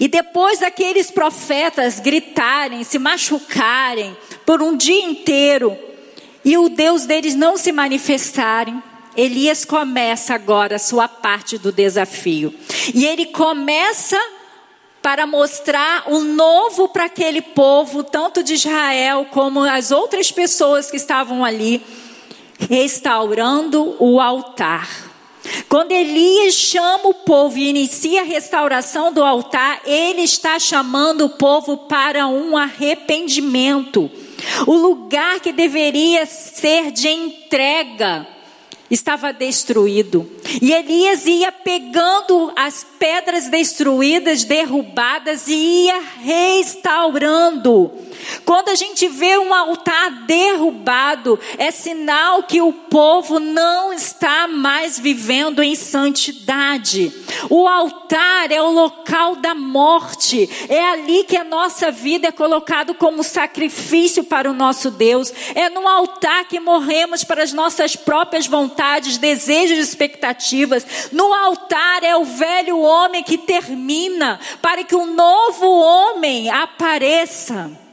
E 0.00 0.08
depois 0.08 0.60
daqueles 0.60 1.10
profetas 1.10 2.00
gritarem, 2.00 2.82
se 2.82 2.98
machucarem 2.98 4.16
por 4.44 4.62
um 4.62 4.76
dia 4.76 5.04
inteiro, 5.04 5.78
e 6.44 6.56
o 6.56 6.68
Deus 6.68 7.04
deles 7.04 7.34
não 7.34 7.56
se 7.56 7.70
manifestarem, 7.70 8.82
Elias 9.16 9.64
começa 9.64 10.34
agora 10.34 10.76
a 10.76 10.78
sua 10.78 11.08
parte 11.08 11.58
do 11.58 11.72
desafio. 11.72 12.54
E 12.94 13.04
ele 13.04 13.26
começa 13.26 14.16
para 15.08 15.26
mostrar 15.26 16.04
o 16.08 16.20
novo 16.20 16.86
para 16.90 17.06
aquele 17.06 17.40
povo, 17.40 18.04
tanto 18.04 18.42
de 18.42 18.52
Israel 18.52 19.26
como 19.30 19.60
as 19.60 19.90
outras 19.90 20.30
pessoas 20.30 20.90
que 20.90 20.98
estavam 20.98 21.42
ali, 21.42 21.82
restaurando 22.68 23.96
o 23.98 24.20
altar. 24.20 24.86
Quando 25.66 25.92
Elias 25.92 26.52
chama 26.52 27.08
o 27.08 27.14
povo 27.14 27.56
e 27.56 27.70
inicia 27.70 28.20
a 28.20 28.24
restauração 28.24 29.10
do 29.10 29.24
altar, 29.24 29.80
ele 29.86 30.20
está 30.20 30.58
chamando 30.58 31.24
o 31.24 31.30
povo 31.30 31.78
para 31.88 32.26
um 32.26 32.54
arrependimento. 32.54 34.10
O 34.66 34.74
lugar 34.74 35.40
que 35.40 35.52
deveria 35.52 36.26
ser 36.26 36.90
de 36.92 37.08
entrega 37.08 38.26
estava 38.90 39.32
destruído. 39.32 40.28
E 40.60 40.72
Elias 40.72 41.26
ia 41.26 41.52
pegando 41.52 42.52
as 42.56 42.86
pedras 42.98 43.48
destruídas, 43.48 44.44
derrubadas 44.44 45.48
e 45.48 45.54
ia 45.54 46.00
restaurando. 46.22 47.90
Quando 48.44 48.68
a 48.68 48.74
gente 48.74 49.08
vê 49.08 49.38
um 49.38 49.52
altar 49.52 50.10
derrubado, 50.26 51.38
é 51.56 51.70
sinal 51.70 52.42
que 52.42 52.60
o 52.60 52.72
povo 52.72 53.38
não 53.38 53.92
está 53.92 54.46
mais 54.48 54.98
vivendo 54.98 55.62
em 55.62 55.74
santidade. 55.74 57.12
O 57.50 57.66
altar 57.66 58.50
é 58.50 58.60
o 58.60 58.70
local 58.70 59.36
da 59.36 59.54
morte. 59.54 60.48
É 60.68 60.84
ali 60.90 61.24
que 61.24 61.36
a 61.36 61.44
nossa 61.44 61.90
vida 61.90 62.28
é 62.28 62.32
colocado 62.32 62.94
como 62.94 63.22
sacrifício 63.22 64.24
para 64.24 64.50
o 64.50 64.54
nosso 64.54 64.90
Deus. 64.90 65.32
É 65.54 65.68
no 65.68 65.86
altar 65.86 66.44
que 66.46 66.60
morremos 66.60 67.24
para 67.24 67.42
as 67.42 67.52
nossas 67.52 67.96
próprias 67.96 68.46
vontades, 68.46 69.18
desejos 69.18 69.78
e 69.78 69.80
expectativas. 69.80 71.10
No 71.12 71.32
altar 71.32 72.02
é 72.02 72.16
o 72.16 72.24
velho 72.24 72.78
homem 72.78 73.22
que 73.22 73.38
termina 73.38 74.40
para 74.62 74.84
que 74.84 74.94
o 74.94 75.06
novo 75.06 75.66
homem 75.68 76.50
apareça. 76.50 77.87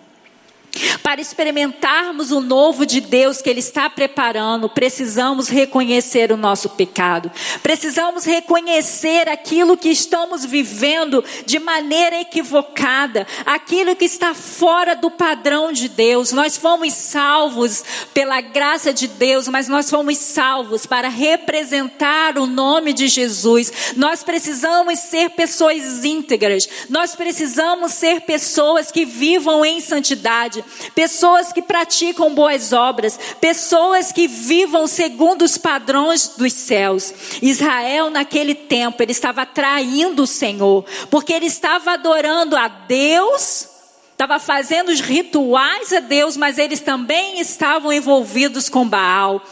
Para 1.01 1.21
experimentarmos 1.21 2.31
o 2.31 2.41
novo 2.41 2.85
de 2.85 2.99
Deus 2.99 3.41
que 3.41 3.49
Ele 3.49 3.59
está 3.59 3.89
preparando, 3.89 4.67
precisamos 4.67 5.47
reconhecer 5.47 6.31
o 6.31 6.37
nosso 6.37 6.69
pecado. 6.69 7.31
Precisamos 7.63 8.25
reconhecer 8.25 9.29
aquilo 9.29 9.77
que 9.77 9.89
estamos 9.89 10.43
vivendo 10.43 11.23
de 11.45 11.59
maneira 11.59 12.19
equivocada, 12.19 13.25
aquilo 13.45 13.95
que 13.95 14.05
está 14.05 14.33
fora 14.33 14.95
do 14.95 15.09
padrão 15.09 15.71
de 15.71 15.87
Deus. 15.87 16.31
Nós 16.31 16.57
fomos 16.57 16.93
salvos 16.93 17.83
pela 18.13 18.41
graça 18.41 18.91
de 18.91 19.07
Deus, 19.07 19.47
mas 19.47 19.67
nós 19.67 19.89
fomos 19.89 20.17
salvos 20.17 20.85
para 20.85 21.07
representar 21.07 22.37
o 22.37 22.45
nome 22.45 22.91
de 22.91 23.07
Jesus. 23.07 23.93
Nós 23.95 24.23
precisamos 24.23 24.99
ser 24.99 25.29
pessoas 25.31 26.03
íntegras. 26.03 26.67
Nós 26.89 27.15
precisamos 27.15 27.93
ser 27.93 28.21
pessoas 28.21 28.91
que 28.91 29.05
vivam 29.05 29.63
em 29.63 29.79
santidade 29.79 30.64
pessoas 30.93 31.51
que 31.51 31.61
praticam 31.61 32.33
boas 32.33 32.73
obras, 32.73 33.19
pessoas 33.39 34.11
que 34.11 34.27
vivam 34.27 34.87
segundo 34.87 35.43
os 35.43 35.57
padrões 35.57 36.29
dos 36.37 36.53
céus. 36.53 37.13
Israel, 37.41 38.09
naquele 38.09 38.55
tempo, 38.55 39.01
ele 39.01 39.11
estava 39.11 39.45
traindo 39.45 40.23
o 40.23 40.27
Senhor, 40.27 40.85
porque 41.09 41.33
ele 41.33 41.45
estava 41.45 41.91
adorando 41.91 42.55
a 42.55 42.67
Deus 42.67 43.74
estava 44.15 44.39
fazendo 44.39 44.89
os 44.89 45.01
rituais 45.01 45.91
a 45.91 45.99
Deus, 45.99 46.37
mas 46.37 46.57
eles 46.57 46.79
também 46.79 47.37
estavam 47.41 47.91
envolvidos 47.91 48.69
com 48.69 48.87
Baal. 48.87 49.43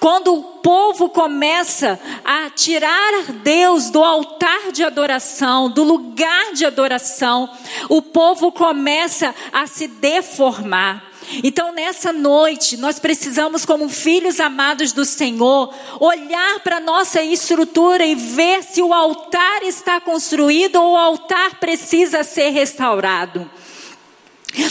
Quando 0.00 0.34
o 0.34 0.42
povo 0.62 1.10
começa 1.10 2.00
a 2.24 2.48
tirar 2.48 3.24
Deus 3.44 3.90
do 3.90 4.02
altar 4.02 4.72
de 4.72 4.82
adoração, 4.82 5.68
do 5.68 5.84
lugar 5.84 6.54
de 6.54 6.64
adoração, 6.64 7.50
o 7.90 8.00
povo 8.00 8.50
começa 8.50 9.34
a 9.52 9.66
se 9.66 9.86
deformar. 9.86 11.04
Então, 11.44 11.72
nessa 11.72 12.10
noite, 12.10 12.78
nós 12.78 12.98
precisamos, 12.98 13.66
como 13.66 13.86
filhos 13.90 14.40
amados 14.40 14.92
do 14.92 15.04
Senhor, 15.04 15.74
olhar 16.00 16.60
para 16.60 16.78
a 16.78 16.80
nossa 16.80 17.20
estrutura 17.20 18.06
e 18.06 18.14
ver 18.14 18.62
se 18.62 18.80
o 18.80 18.94
altar 18.94 19.62
está 19.62 20.00
construído 20.00 20.76
ou 20.76 20.92
o 20.92 20.96
altar 20.96 21.60
precisa 21.60 22.24
ser 22.24 22.50
restaurado. 22.50 23.50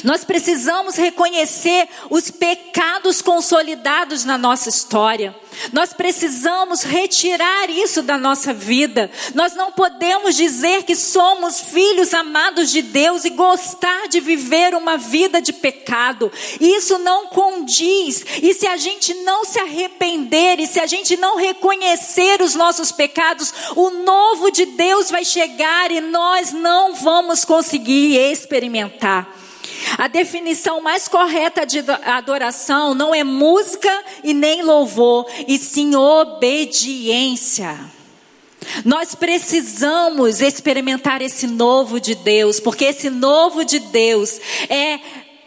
Nós 0.04 0.24
precisamos 0.24 0.96
reconhecer 0.96 1.88
os 2.10 2.32
pecados 2.32 3.22
consolidados 3.22 4.26
na 4.26 4.38
nossa 4.38 4.70
história. 4.70 5.36
Nós 5.72 5.94
precisamos 5.94 6.84
retirar 6.84 7.70
isso 7.70 8.02
da 8.02 8.18
nossa 8.18 8.54
vida. 8.54 9.10
Nós 9.34 9.56
não 9.56 9.72
podemos 9.72 10.36
dizer 10.36 10.84
que 10.84 10.96
somos 10.96 11.62
filhos 11.62 12.14
amados 12.14 12.72
de 12.72 12.82
Deus 12.82 13.26
e 13.26 13.30
gostar 13.30 14.08
de 14.08 14.20
viver 14.20 14.74
uma 14.76 14.98
vida 14.98 15.42
de 15.42 15.54
pecado. 15.54 16.32
Isso 16.60 16.98
não 17.00 17.28
condiz. 17.28 18.26
E 18.42 18.54
se 18.54 18.68
a 18.68 18.78
gente 18.78 19.14
não 19.24 19.46
se 19.46 19.60
arrepender 19.60 20.60
e 20.60 20.68
se 20.68 20.80
a 20.80 20.86
gente 20.86 21.16
não 21.16 21.38
reconhecer 21.38 22.42
os 22.42 22.56
nossos 22.56 22.92
pecados, 22.92 23.54
o 23.76 23.90
novo 23.90 24.52
de 24.52 24.66
Deus 24.66 25.10
vai 25.10 25.24
chegar 25.24 25.92
e 25.92 26.02
nós 26.02 26.52
não 26.52 26.94
vamos 26.96 27.46
conseguir 27.46 28.18
experimentar. 28.18 29.45
A 29.98 30.08
definição 30.08 30.82
mais 30.82 31.08
correta 31.08 31.66
de 31.66 31.80
adoração 32.04 32.94
não 32.94 33.14
é 33.14 33.24
música 33.24 33.92
e 34.24 34.34
nem 34.34 34.62
louvor, 34.62 35.26
e 35.48 35.58
sim 35.58 35.96
obediência. 35.96 37.78
Nós 38.84 39.14
precisamos 39.14 40.42
experimentar 40.42 41.22
esse 41.22 41.48
novo 41.48 42.00
de 42.00 42.16
Deus, 42.16 42.60
porque 42.60 42.86
esse 42.86 43.10
novo 43.10 43.64
de 43.64 43.80
Deus 43.80 44.40
é 44.70 45.00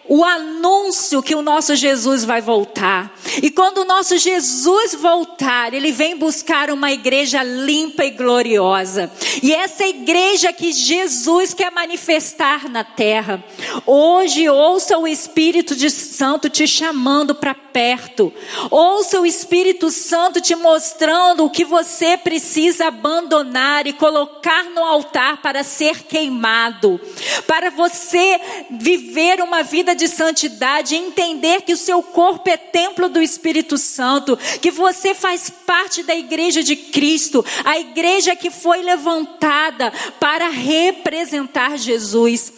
o 0.09 0.25
anúncio 0.25 1.23
que 1.23 1.35
o 1.35 1.43
nosso 1.43 1.77
Jesus 1.77 2.25
vai 2.25 2.41
voltar. 2.41 3.15
E 3.43 3.50
quando 3.50 3.79
o 3.79 3.85
nosso 3.85 4.17
Jesus 4.17 4.95
voltar, 4.95 5.75
ele 5.75 5.93
vem 5.93 6.17
buscar 6.17 6.71
uma 6.71 6.91
igreja 6.91 7.43
limpa 7.43 8.05
e 8.05 8.11
gloriosa. 8.11 9.11
E 9.43 9.55
essa 9.55 9.87
igreja 9.87 10.53
que 10.53 10.73
Jesus 10.73 11.53
quer 11.53 11.71
manifestar 11.71 12.69
na 12.69 12.83
terra. 12.83 13.45
Hoje 13.87 14.49
ouça 14.49 14.97
o 14.97 15.07
Espírito 15.07 15.77
de 15.77 15.90
Santo 15.90 16.49
te 16.49 16.66
chamando 16.66 17.35
para 17.35 17.55
perto. 17.55 18.33
Ouça 18.71 19.21
o 19.21 19.27
Espírito 19.27 19.90
Santo 19.90 20.40
te 20.40 20.57
mostrando 20.57 21.44
o 21.44 21.51
que 21.51 21.64
você 21.64 22.16
precisa 22.16 22.87
abandonar 22.87 23.87
e 23.87 23.92
colocar 23.92 24.64
no 24.64 24.83
altar 24.83 25.42
para 25.42 25.62
ser 25.62 26.05
queimado. 26.05 27.01
Para 27.47 27.71
você 27.71 28.40
viver 28.71 29.40
uma 29.40 29.62
vida 29.62 29.94
de 29.98 30.08
santidade, 30.08 30.94
entender 30.94 31.62
que 31.62 31.72
o 31.72 31.76
seu 31.76 32.02
corpo 32.02 32.48
é 32.48 32.56
templo 32.56 33.08
do 33.08 33.20
Espírito 33.20 33.76
Santo, 33.76 34.38
que 34.62 34.70
você 34.70 35.14
faz 35.14 35.50
parte 35.50 36.02
da 36.02 36.14
igreja 36.14 36.62
de 36.62 36.76
Cristo, 36.76 37.44
a 37.64 37.78
igreja 37.78 38.34
que 38.37 38.50
foi 38.50 38.80
levantada 38.82 39.92
para 40.18 40.48
representar 40.48 41.76
Jesus. 41.76 42.52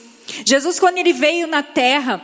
Jesus, 0.44 0.79
quando 0.79 0.98
ele 0.98 1.12
veio 1.12 1.46
na 1.46 1.62
terra, 1.62 2.22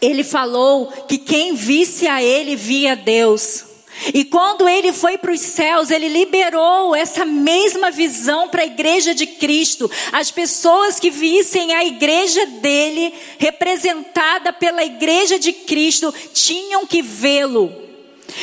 ele 0.00 0.24
falou 0.24 0.86
que 1.06 1.18
quem 1.18 1.54
visse 1.54 2.08
a 2.08 2.22
ele 2.22 2.56
via 2.56 2.96
Deus. 2.96 3.75
E 4.12 4.24
quando 4.24 4.68
ele 4.68 4.92
foi 4.92 5.16
para 5.18 5.32
os 5.32 5.40
céus, 5.40 5.90
ele 5.90 6.08
liberou 6.08 6.94
essa 6.94 7.24
mesma 7.24 7.90
visão 7.90 8.48
para 8.48 8.62
a 8.62 8.66
igreja 8.66 9.14
de 9.14 9.26
Cristo. 9.26 9.90
As 10.12 10.30
pessoas 10.30 11.00
que 11.00 11.10
vissem 11.10 11.74
a 11.74 11.84
igreja 11.84 12.44
dele, 12.46 13.12
representada 13.38 14.52
pela 14.52 14.84
igreja 14.84 15.38
de 15.38 15.52
Cristo, 15.52 16.12
tinham 16.32 16.86
que 16.86 17.02
vê-lo. 17.02 17.85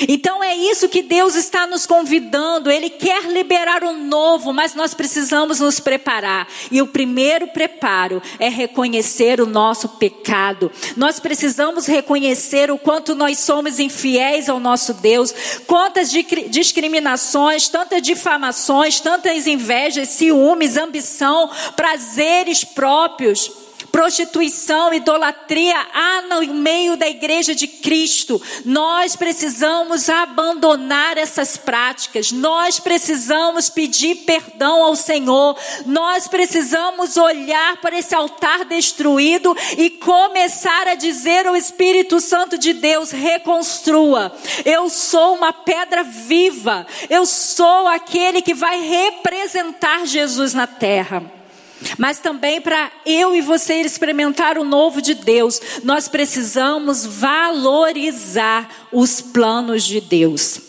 Então 0.07 0.43
é 0.43 0.55
isso 0.55 0.89
que 0.89 1.01
Deus 1.01 1.35
está 1.35 1.67
nos 1.67 1.85
convidando. 1.85 2.69
Ele 2.69 2.89
quer 2.89 3.25
liberar 3.25 3.83
o 3.83 3.93
novo, 3.93 4.53
mas 4.53 4.75
nós 4.75 4.93
precisamos 4.93 5.59
nos 5.59 5.79
preparar. 5.79 6.47
E 6.71 6.81
o 6.81 6.87
primeiro 6.87 7.47
preparo 7.47 8.21
é 8.39 8.49
reconhecer 8.49 9.39
o 9.39 9.45
nosso 9.45 9.89
pecado. 9.89 10.71
Nós 10.97 11.19
precisamos 11.19 11.85
reconhecer 11.85 12.71
o 12.71 12.77
quanto 12.77 13.15
nós 13.15 13.39
somos 13.39 13.79
infiéis 13.79 14.49
ao 14.49 14.59
nosso 14.59 14.93
Deus, 14.95 15.33
quantas 15.67 16.11
discriminações, 16.49 17.67
tantas 17.69 18.01
difamações, 18.01 18.99
tantas 18.99 19.47
invejas, 19.47 20.09
ciúmes, 20.09 20.77
ambição, 20.77 21.49
prazeres 21.75 22.63
próprios 22.63 23.62
prostituição, 23.93 24.91
idolatria 24.91 25.77
há 25.93 26.23
no 26.23 26.51
meio 26.55 26.97
da 26.97 27.07
igreja 27.07 27.53
de 27.53 27.67
Cristo. 27.67 28.41
Nós 28.65 29.15
precisamos 29.15 30.09
abandonar 30.09 31.15
essas 31.15 31.57
práticas. 31.57 32.31
Nós 32.31 32.79
precisamos 32.79 33.69
pedir 33.69 34.15
perdão 34.25 34.83
ao 34.83 34.95
Senhor. 34.95 35.55
Nós 35.85 36.27
precisamos 36.27 37.17
olhar 37.17 37.77
para 37.77 37.95
esse 37.95 38.15
altar 38.15 38.65
destruído 38.65 39.55
e 39.77 39.91
começar 39.91 40.87
a 40.87 40.95
dizer 40.95 41.45
ao 41.45 41.55
Espírito 41.55 42.19
Santo 42.19 42.57
de 42.57 42.73
Deus: 42.73 43.11
reconstrua. 43.11 44.35
Eu 44.65 44.89
sou 44.89 45.35
uma 45.35 45.53
pedra 45.53 46.01
viva. 46.01 46.87
Eu 47.11 47.27
sou 47.27 47.87
aquele 47.87 48.41
que 48.41 48.55
vai 48.55 48.81
representar 48.81 50.07
Jesus 50.07 50.55
na 50.55 50.65
terra. 50.65 51.42
Mas 51.97 52.19
também 52.19 52.61
para 52.61 52.91
eu 53.05 53.35
e 53.35 53.41
você 53.41 53.75
experimentar 53.75 54.57
o 54.57 54.63
novo 54.63 55.01
de 55.01 55.13
Deus, 55.13 55.61
nós 55.83 56.07
precisamos 56.07 57.05
valorizar 57.05 58.87
os 58.91 59.21
planos 59.21 59.83
de 59.83 60.01
Deus. 60.01 60.59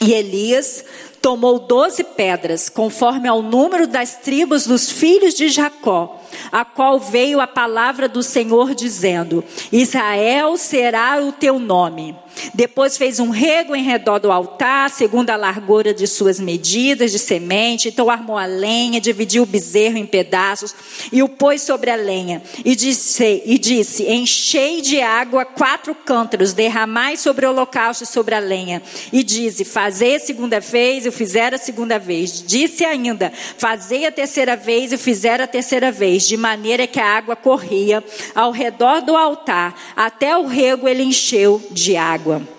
E 0.00 0.12
Elias 0.12 0.84
tomou 1.20 1.58
doze 1.58 2.04
pedras, 2.04 2.68
conforme 2.68 3.28
ao 3.28 3.42
número 3.42 3.86
das 3.86 4.16
tribos 4.16 4.66
dos 4.66 4.90
filhos 4.90 5.34
de 5.34 5.48
Jacó, 5.48 6.22
a 6.52 6.64
qual 6.64 6.98
veio 6.98 7.40
a 7.40 7.46
palavra 7.46 8.08
do 8.08 8.22
Senhor 8.22 8.74
dizendo: 8.74 9.44
Israel 9.72 10.56
será 10.56 11.20
o 11.20 11.32
teu 11.32 11.58
nome. 11.58 12.16
Depois 12.54 12.96
fez 12.96 13.20
um 13.20 13.30
rego 13.30 13.74
em 13.74 13.82
redor 13.82 14.18
do 14.18 14.32
altar, 14.32 14.90
segundo 14.90 15.30
a 15.30 15.36
largura 15.36 15.94
de 15.94 16.06
suas 16.06 16.40
medidas 16.40 17.12
de 17.12 17.18
semente. 17.18 17.88
Então 17.88 18.10
armou 18.10 18.36
a 18.36 18.46
lenha, 18.46 19.00
dividiu 19.00 19.42
o 19.42 19.46
bezerro 19.46 19.96
em 19.96 20.06
pedaços 20.06 20.74
e 21.12 21.22
o 21.22 21.28
pôs 21.28 21.62
sobre 21.62 21.90
a 21.90 21.96
lenha. 21.96 22.42
E 22.64 22.74
disse, 22.74 23.42
e 23.44 23.58
disse 23.58 24.04
enchei 24.04 24.80
de 24.80 25.00
água 25.00 25.44
quatro 25.44 25.94
cântaros, 25.94 26.52
derramai 26.52 27.16
sobre 27.16 27.46
o 27.46 27.50
holocausto 27.50 28.04
e 28.04 28.06
sobre 28.06 28.34
a 28.34 28.38
lenha. 28.38 28.82
E 29.12 29.22
disse, 29.22 29.64
fazei 29.64 30.16
a 30.16 30.20
segunda 30.20 30.60
vez, 30.60 31.06
e 31.06 31.10
fizer 31.10 31.54
a 31.54 31.58
segunda 31.58 31.98
vez. 31.98 32.42
Disse 32.46 32.84
ainda, 32.84 33.32
fazei 33.56 34.06
a 34.06 34.12
terceira 34.12 34.56
vez, 34.56 34.92
e 34.92 34.98
fizer 34.98 35.40
a 35.40 35.46
terceira 35.46 35.90
vez. 35.90 36.26
De 36.26 36.36
maneira 36.36 36.86
que 36.86 37.00
a 37.00 37.16
água 37.16 37.36
corria 37.36 38.02
ao 38.34 38.50
redor 38.50 39.00
do 39.02 39.16
altar, 39.16 39.74
até 39.96 40.36
o 40.36 40.46
rego 40.46 40.88
ele 40.88 41.02
encheu 41.02 41.62
de 41.70 41.96
água. 42.32 42.58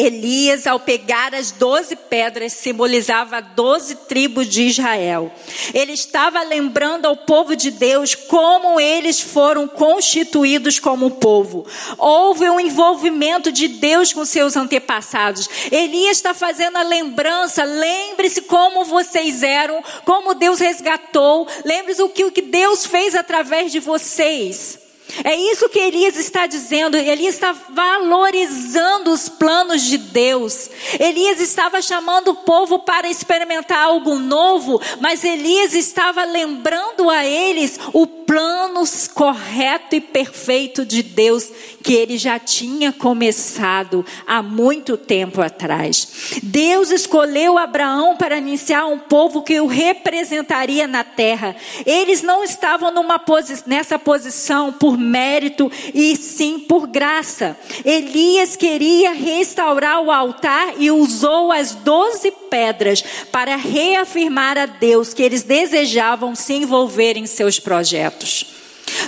Elias, 0.00 0.66
ao 0.66 0.80
pegar 0.80 1.34
as 1.34 1.50
doze 1.50 1.94
pedras, 1.94 2.54
simbolizava 2.54 3.42
doze 3.42 3.94
tribos 3.94 4.48
de 4.48 4.62
Israel. 4.62 5.30
Ele 5.74 5.92
estava 5.92 6.42
lembrando 6.42 7.04
ao 7.04 7.16
povo 7.18 7.54
de 7.54 7.70
Deus 7.70 8.14
como 8.14 8.80
eles 8.80 9.20
foram 9.20 9.68
constituídos 9.68 10.78
como 10.78 11.10
povo. 11.10 11.66
Houve 11.98 12.48
um 12.48 12.58
envolvimento 12.58 13.52
de 13.52 13.68
Deus 13.68 14.12
com 14.12 14.24
seus 14.24 14.56
antepassados. 14.56 15.48
Elias 15.70 16.16
está 16.16 16.32
fazendo 16.32 16.78
a 16.78 16.82
lembrança. 16.82 17.62
Lembre-se 17.62 18.42
como 18.42 18.86
vocês 18.86 19.42
eram, 19.42 19.84
como 20.06 20.34
Deus 20.34 20.60
resgatou. 20.60 21.46
Lembre-se 21.62 22.02
o 22.02 22.08
que 22.08 22.40
Deus 22.40 22.86
fez 22.86 23.14
através 23.14 23.70
de 23.70 23.80
vocês. 23.80 24.79
É 25.24 25.34
isso 25.34 25.68
que 25.68 25.78
Elias 25.78 26.16
está 26.16 26.46
dizendo. 26.46 26.96
Elias 26.96 27.34
está 27.34 27.52
valorizando 27.52 29.10
os 29.10 29.28
planos 29.28 29.82
de 29.82 29.98
Deus. 29.98 30.70
Elias 30.98 31.40
estava 31.40 31.82
chamando 31.82 32.28
o 32.28 32.36
povo 32.36 32.80
para 32.80 33.08
experimentar 33.08 33.78
algo 33.78 34.18
novo, 34.18 34.80
mas 35.00 35.24
Elias 35.24 35.74
estava 35.74 36.24
lembrando 36.24 37.10
a 37.10 37.24
eles 37.24 37.78
o 37.92 38.06
plano 38.06 38.84
correto 39.12 39.96
e 39.96 40.00
perfeito 40.00 40.86
de 40.86 41.02
Deus 41.02 41.50
que 41.82 41.94
ele 41.94 42.16
já 42.16 42.38
tinha 42.38 42.92
começado 42.92 44.04
há 44.26 44.42
muito 44.42 44.96
tempo 44.96 45.40
atrás. 45.40 46.38
Deus 46.42 46.90
escolheu 46.90 47.58
Abraão 47.58 48.16
para 48.16 48.38
iniciar 48.38 48.86
um 48.86 48.98
povo 48.98 49.42
que 49.42 49.60
o 49.60 49.66
representaria 49.66 50.86
na 50.86 51.02
terra. 51.02 51.56
Eles 51.84 52.22
não 52.22 52.44
estavam 52.44 52.90
posi 53.18 53.62
nessa 53.66 53.98
posição 53.98 54.72
por 54.72 54.96
mérito 55.00 55.70
e 55.94 56.14
sim 56.16 56.58
por 56.60 56.86
graça. 56.86 57.56
Elias 57.84 58.54
queria 58.54 59.12
restaurar 59.12 60.00
o 60.00 60.10
altar 60.10 60.74
e 60.78 60.90
usou 60.90 61.50
as 61.50 61.74
doze 61.74 62.30
pedras 62.50 63.02
para 63.32 63.56
reafirmar 63.56 64.58
a 64.58 64.66
Deus 64.66 65.12
que 65.14 65.22
eles 65.22 65.42
desejavam 65.42 66.34
se 66.34 66.52
envolver 66.54 67.16
em 67.16 67.26
seus 67.26 67.58
projetos. 67.58 68.46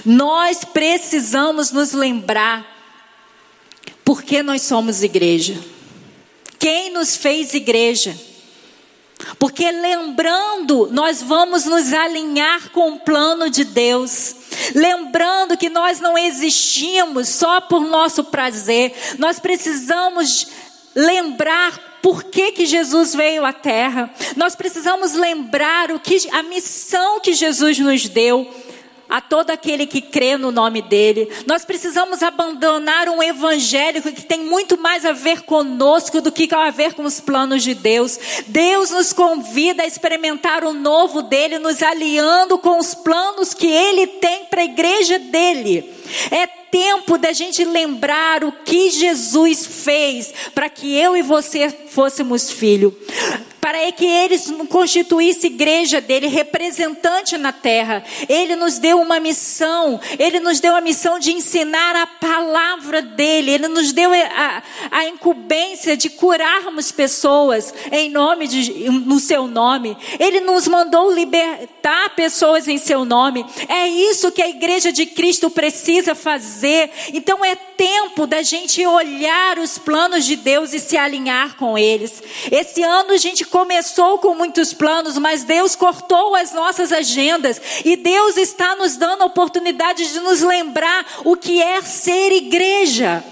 Nós 0.04 0.64
precisamos 0.64 1.70
nos 1.70 1.92
lembrar 1.92 2.66
por 4.04 4.22
que 4.22 4.42
nós 4.42 4.62
somos 4.62 5.02
igreja. 5.02 5.58
Quem 6.58 6.92
nos 6.92 7.16
fez 7.16 7.54
igreja? 7.54 8.31
Porque 9.38 9.70
lembrando, 9.70 10.88
nós 10.92 11.22
vamos 11.22 11.64
nos 11.64 11.92
alinhar 11.92 12.70
com 12.70 12.92
o 12.92 13.00
plano 13.00 13.50
de 13.50 13.64
Deus. 13.64 14.34
Lembrando 14.74 15.56
que 15.56 15.68
nós 15.68 16.00
não 16.00 16.16
existimos 16.16 17.28
só 17.28 17.60
por 17.60 17.82
nosso 17.82 18.24
prazer, 18.24 18.94
nós 19.18 19.38
precisamos 19.38 20.46
lembrar 20.94 21.92
por 22.02 22.24
que, 22.24 22.52
que 22.52 22.66
Jesus 22.66 23.14
veio 23.14 23.44
à 23.44 23.52
terra. 23.52 24.12
Nós 24.36 24.56
precisamos 24.56 25.14
lembrar 25.14 25.92
o 25.92 26.00
que 26.00 26.28
a 26.32 26.42
missão 26.42 27.20
que 27.20 27.32
Jesus 27.32 27.78
nos 27.78 28.08
deu 28.08 28.50
a 29.12 29.20
todo 29.20 29.50
aquele 29.50 29.86
que 29.86 30.00
crê 30.00 30.38
no 30.38 30.50
nome 30.50 30.80
dele. 30.80 31.28
Nós 31.46 31.66
precisamos 31.66 32.22
abandonar 32.22 33.10
um 33.10 33.22
evangélico 33.22 34.10
que 34.10 34.22
tem 34.22 34.40
muito 34.40 34.80
mais 34.80 35.04
a 35.04 35.12
ver 35.12 35.42
conosco 35.42 36.22
do 36.22 36.32
que 36.32 36.48
a 36.54 36.70
ver 36.70 36.94
com 36.94 37.04
os 37.04 37.20
planos 37.20 37.62
de 37.62 37.74
Deus. 37.74 38.18
Deus 38.46 38.90
nos 38.90 39.12
convida 39.12 39.82
a 39.82 39.86
experimentar 39.86 40.64
o 40.64 40.72
novo 40.72 41.20
dele, 41.20 41.58
nos 41.58 41.82
aliando 41.82 42.56
com 42.56 42.78
os 42.78 42.94
planos 42.94 43.52
que 43.52 43.66
ele 43.66 44.06
tem 44.06 44.46
para 44.46 44.62
a 44.62 44.64
igreja 44.64 45.18
dele. 45.18 45.92
É 46.30 46.46
tempo 46.46 47.18
da 47.18 47.34
gente 47.34 47.66
lembrar 47.66 48.42
o 48.42 48.50
que 48.50 48.88
Jesus 48.88 49.66
fez 49.84 50.32
para 50.54 50.70
que 50.70 50.96
eu 50.96 51.14
e 51.14 51.20
você 51.20 51.68
fôssemos 51.68 52.50
filho 52.50 52.96
para 53.62 53.92
que 53.92 54.04
ele 54.04 54.36
constituísse 54.66 55.46
igreja 55.46 56.00
dele, 56.00 56.26
representante 56.26 57.38
na 57.38 57.52
terra. 57.52 58.02
Ele 58.28 58.56
nos 58.56 58.80
deu 58.80 59.00
uma 59.00 59.20
missão, 59.20 60.00
ele 60.18 60.40
nos 60.40 60.58
deu 60.58 60.74
a 60.74 60.80
missão 60.80 61.16
de 61.16 61.32
ensinar 61.32 61.94
a 61.94 62.04
palavra 62.04 63.00
dele, 63.00 63.52
ele 63.52 63.68
nos 63.68 63.92
deu 63.92 64.10
a, 64.12 64.62
a 64.90 65.06
incumbência 65.06 65.96
de 65.96 66.10
curarmos 66.10 66.90
pessoas 66.90 67.72
em 67.92 68.10
nome 68.10 68.48
de, 68.48 68.90
no 68.90 69.20
seu 69.20 69.46
nome. 69.46 69.96
Ele 70.18 70.40
nos 70.40 70.66
mandou 70.66 71.12
libertar 71.12 72.16
pessoas 72.16 72.66
em 72.66 72.78
seu 72.78 73.04
nome. 73.04 73.46
É 73.68 73.86
isso 73.86 74.32
que 74.32 74.42
a 74.42 74.48
igreja 74.48 74.90
de 74.90 75.06
Cristo 75.06 75.48
precisa 75.48 76.16
fazer. 76.16 76.90
Então 77.14 77.44
é 77.44 77.54
tempo 77.82 78.28
da 78.28 78.42
gente 78.42 78.86
olhar 78.86 79.58
os 79.58 79.76
planos 79.76 80.24
de 80.24 80.36
Deus 80.36 80.72
e 80.72 80.78
se 80.78 80.96
alinhar 80.96 81.56
com 81.56 81.76
eles. 81.76 82.22
Esse 82.48 82.80
ano 82.80 83.10
a 83.10 83.16
gente 83.16 83.44
começou 83.44 84.18
com 84.18 84.36
muitos 84.36 84.72
planos, 84.72 85.18
mas 85.18 85.42
Deus 85.42 85.74
cortou 85.74 86.36
as 86.36 86.52
nossas 86.52 86.92
agendas 86.92 87.60
e 87.84 87.96
Deus 87.96 88.36
está 88.36 88.76
nos 88.76 88.96
dando 88.96 89.22
a 89.22 89.26
oportunidade 89.26 90.12
de 90.12 90.20
nos 90.20 90.42
lembrar 90.42 91.04
o 91.24 91.36
que 91.36 91.60
é 91.60 91.82
ser 91.82 92.30
igreja. 92.30 93.24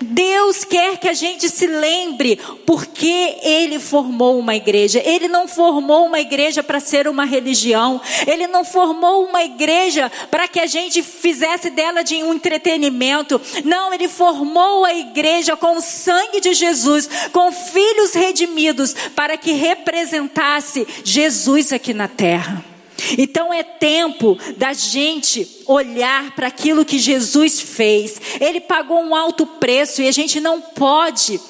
Deus 0.00 0.64
quer 0.64 0.98
que 0.98 1.08
a 1.08 1.12
gente 1.12 1.48
se 1.48 1.66
lembre 1.66 2.38
porque 2.66 3.36
Ele 3.42 3.78
formou 3.78 4.38
uma 4.38 4.54
igreja. 4.54 5.02
Ele 5.04 5.28
não 5.28 5.48
formou 5.48 6.06
uma 6.06 6.20
igreja 6.20 6.62
para 6.62 6.80
ser 6.80 7.08
uma 7.08 7.24
religião. 7.24 8.00
Ele 8.26 8.46
não 8.46 8.64
formou 8.64 9.24
uma 9.24 9.42
igreja 9.42 10.10
para 10.30 10.48
que 10.48 10.60
a 10.60 10.66
gente 10.66 11.02
fizesse 11.02 11.70
dela 11.70 12.02
de 12.02 12.16
um 12.22 12.34
entretenimento. 12.34 13.40
Não, 13.64 13.92
Ele 13.92 14.08
formou 14.08 14.84
a 14.84 14.94
igreja 14.94 15.56
com 15.56 15.76
o 15.76 15.82
sangue 15.82 16.40
de 16.40 16.54
Jesus, 16.54 17.08
com 17.32 17.52
filhos 17.52 18.14
redimidos, 18.14 18.94
para 19.14 19.36
que 19.36 19.52
representasse 19.52 20.86
Jesus 21.04 21.72
aqui 21.72 21.94
na 21.94 22.08
terra. 22.08 22.73
Então 23.18 23.52
é 23.52 23.62
tempo 23.62 24.38
da 24.56 24.72
gente 24.72 25.62
olhar 25.66 26.34
para 26.34 26.46
aquilo 26.46 26.84
que 26.84 26.98
Jesus 26.98 27.60
fez. 27.60 28.20
Ele 28.40 28.60
pagou 28.60 29.00
um 29.00 29.14
alto 29.14 29.46
preço 29.46 30.02
e 30.02 30.08
a 30.08 30.12
gente 30.12 30.40
não 30.40 30.60
pode 30.60 31.40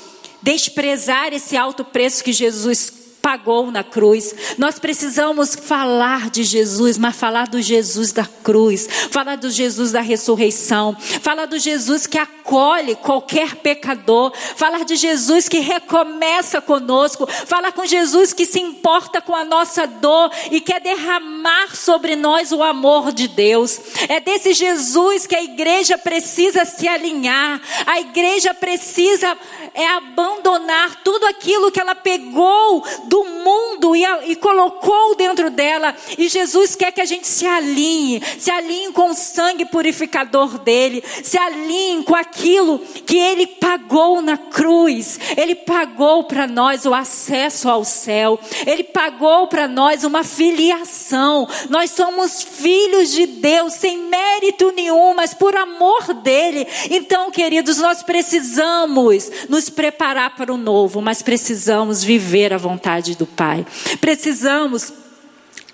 desprezar 0.42 1.32
esse 1.32 1.56
alto 1.56 1.84
preço 1.84 2.22
que 2.22 2.32
Jesus 2.32 3.03
pagou 3.24 3.70
na 3.70 3.82
cruz. 3.82 4.34
Nós 4.58 4.78
precisamos 4.78 5.56
falar 5.56 6.28
de 6.28 6.44
Jesus, 6.44 6.98
mas 6.98 7.16
falar 7.16 7.48
do 7.48 7.62
Jesus 7.62 8.12
da 8.12 8.26
cruz, 8.26 8.86
falar 9.10 9.38
do 9.38 9.50
Jesus 9.50 9.92
da 9.92 10.02
ressurreição, 10.02 10.94
falar 11.22 11.46
do 11.46 11.58
Jesus 11.58 12.06
que 12.06 12.18
acolhe 12.18 12.94
qualquer 12.96 13.56
pecador, 13.56 14.30
falar 14.36 14.84
de 14.84 14.96
Jesus 14.96 15.48
que 15.48 15.60
recomeça 15.60 16.60
conosco, 16.60 17.26
falar 17.26 17.72
com 17.72 17.86
Jesus 17.86 18.34
que 18.34 18.44
se 18.44 18.60
importa 18.60 19.22
com 19.22 19.34
a 19.34 19.42
nossa 19.42 19.86
dor 19.86 20.30
e 20.50 20.60
quer 20.60 20.82
derramar 20.82 21.74
sobre 21.74 22.16
nós 22.16 22.52
o 22.52 22.62
amor 22.62 23.10
de 23.10 23.26
Deus. 23.26 23.80
É 24.06 24.20
desse 24.20 24.52
Jesus 24.52 25.26
que 25.26 25.34
a 25.34 25.42
igreja 25.42 25.96
precisa 25.96 26.66
se 26.66 26.86
alinhar. 26.86 27.58
A 27.86 28.00
igreja 28.00 28.52
precisa 28.52 29.34
é 29.74 29.88
abandonar 29.88 31.02
tudo 31.02 31.26
aquilo 31.26 31.70
que 31.70 31.80
ela 31.80 31.96
pegou 31.96 32.84
do 33.06 33.13
mundo 33.22 33.94
e, 33.94 34.04
a, 34.04 34.26
e 34.26 34.34
colocou 34.34 35.14
dentro 35.14 35.50
dela. 35.50 35.94
E 36.18 36.28
Jesus 36.28 36.74
quer 36.74 36.90
que 36.90 37.00
a 37.00 37.04
gente 37.04 37.26
se 37.26 37.46
alinhe, 37.46 38.22
se 38.38 38.50
alinhe 38.50 38.92
com 38.92 39.10
o 39.10 39.14
sangue 39.14 39.66
purificador 39.66 40.58
dele, 40.58 41.04
se 41.22 41.38
alinhe 41.38 42.02
com 42.02 42.14
aquilo 42.14 42.78
que 42.78 43.16
ele 43.16 43.46
pagou 43.46 44.22
na 44.22 44.36
cruz. 44.36 45.20
Ele 45.36 45.54
pagou 45.54 46.24
para 46.24 46.46
nós 46.46 46.86
o 46.86 46.94
acesso 46.94 47.68
ao 47.68 47.84
céu. 47.84 48.40
Ele 48.66 48.84
pagou 48.84 49.46
para 49.46 49.68
nós 49.68 50.04
uma 50.04 50.24
filiação. 50.24 51.46
Nós 51.68 51.90
somos 51.90 52.42
filhos 52.42 53.12
de 53.12 53.26
Deus 53.26 53.74
sem 53.74 53.98
mérito 53.98 54.72
nenhum, 54.72 55.14
mas 55.14 55.34
por 55.34 55.54
amor 55.54 56.14
dele. 56.14 56.66
Então, 56.90 57.30
queridos, 57.30 57.78
nós 57.78 58.02
precisamos 58.02 59.30
nos 59.48 59.68
preparar 59.68 60.34
para 60.36 60.52
o 60.52 60.56
novo, 60.56 61.02
mas 61.02 61.22
precisamos 61.22 62.02
viver 62.02 62.52
a 62.52 62.58
vontade 62.58 63.03
do 63.14 63.26
Pai. 63.26 63.66
Precisamos 64.00 64.92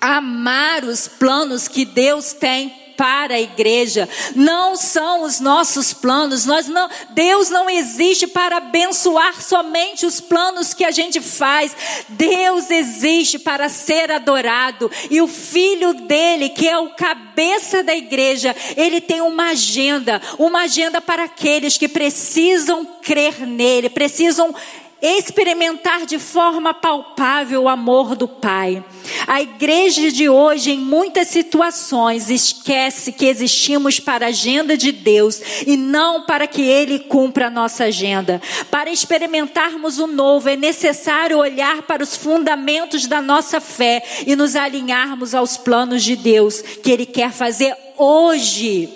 amar 0.01 0.83
os 0.83 1.07
planos 1.07 1.67
que 1.67 1.85
Deus 1.85 2.33
tem 2.33 2.81
para 3.01 3.33
a 3.33 3.41
igreja. 3.41 4.07
Não 4.35 4.75
são 4.75 5.23
os 5.23 5.39
nossos 5.39 5.91
planos. 5.91 6.45
Nós 6.45 6.67
não, 6.67 6.87
Deus 7.09 7.49
não 7.49 7.67
existe 7.67 8.27
para 8.27 8.57
abençoar 8.57 9.41
somente 9.41 10.05
os 10.05 10.21
planos 10.21 10.73
que 10.75 10.85
a 10.85 10.91
gente 10.91 11.19
faz. 11.19 11.75
Deus 12.09 12.69
existe 12.69 13.39
para 13.39 13.69
ser 13.69 14.11
adorado. 14.11 14.91
E 15.09 15.19
o 15.19 15.27
filho 15.27 15.95
dele, 15.95 16.49
que 16.49 16.67
é 16.67 16.77
o 16.77 16.91
cabeça 16.91 17.81
da 17.81 17.95
igreja, 17.95 18.55
ele 18.77 19.01
tem 19.01 19.19
uma 19.21 19.49
agenda, 19.49 20.21
uma 20.37 20.61
agenda 20.61 21.01
para 21.01 21.23
aqueles 21.23 21.79
que 21.79 21.87
precisam 21.87 22.85
crer 23.01 23.47
nele, 23.47 23.89
precisam 23.89 24.53
experimentar 25.01 26.05
de 26.05 26.19
forma 26.19 26.73
palpável 26.73 27.63
o 27.63 27.69
amor 27.69 28.15
do 28.15 28.27
Pai. 28.27 28.83
A 29.25 29.41
igreja 29.41 30.11
de 30.11 30.29
hoje, 30.29 30.71
em 30.71 30.77
muitas 30.77 31.27
situações, 31.27 32.29
esquece 32.29 33.11
que 33.11 33.25
existimos 33.25 33.99
para 33.99 34.27
a 34.27 34.29
agenda 34.29 34.77
de 34.77 34.91
Deus 34.91 35.41
e 35.65 35.75
não 35.75 36.25
para 36.25 36.45
que 36.45 36.61
Ele 36.61 36.99
cumpra 36.99 37.47
a 37.47 37.49
nossa 37.49 37.85
agenda. 37.85 38.39
Para 38.69 38.91
experimentarmos 38.91 39.97
o 39.97 40.05
novo, 40.05 40.49
é 40.49 40.55
necessário 40.55 41.39
olhar 41.39 41.81
para 41.83 42.03
os 42.03 42.15
fundamentos 42.15 43.07
da 43.07 43.21
nossa 43.21 43.59
fé 43.59 44.03
e 44.27 44.35
nos 44.35 44.55
alinharmos 44.55 45.33
aos 45.33 45.57
planos 45.57 46.03
de 46.03 46.15
Deus 46.15 46.61
que 46.61 46.91
Ele 46.91 47.05
quer 47.05 47.31
fazer 47.31 47.75
hoje. 47.97 48.89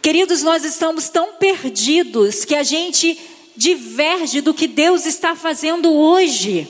Queridos, 0.00 0.42
nós 0.42 0.64
estamos 0.64 1.08
tão 1.08 1.32
perdidos 1.32 2.44
que 2.44 2.54
a 2.54 2.62
gente 2.62 3.18
diverge 3.56 4.40
do 4.40 4.54
que 4.54 4.66
Deus 4.66 5.06
está 5.06 5.34
fazendo 5.34 5.92
hoje. 5.92 6.68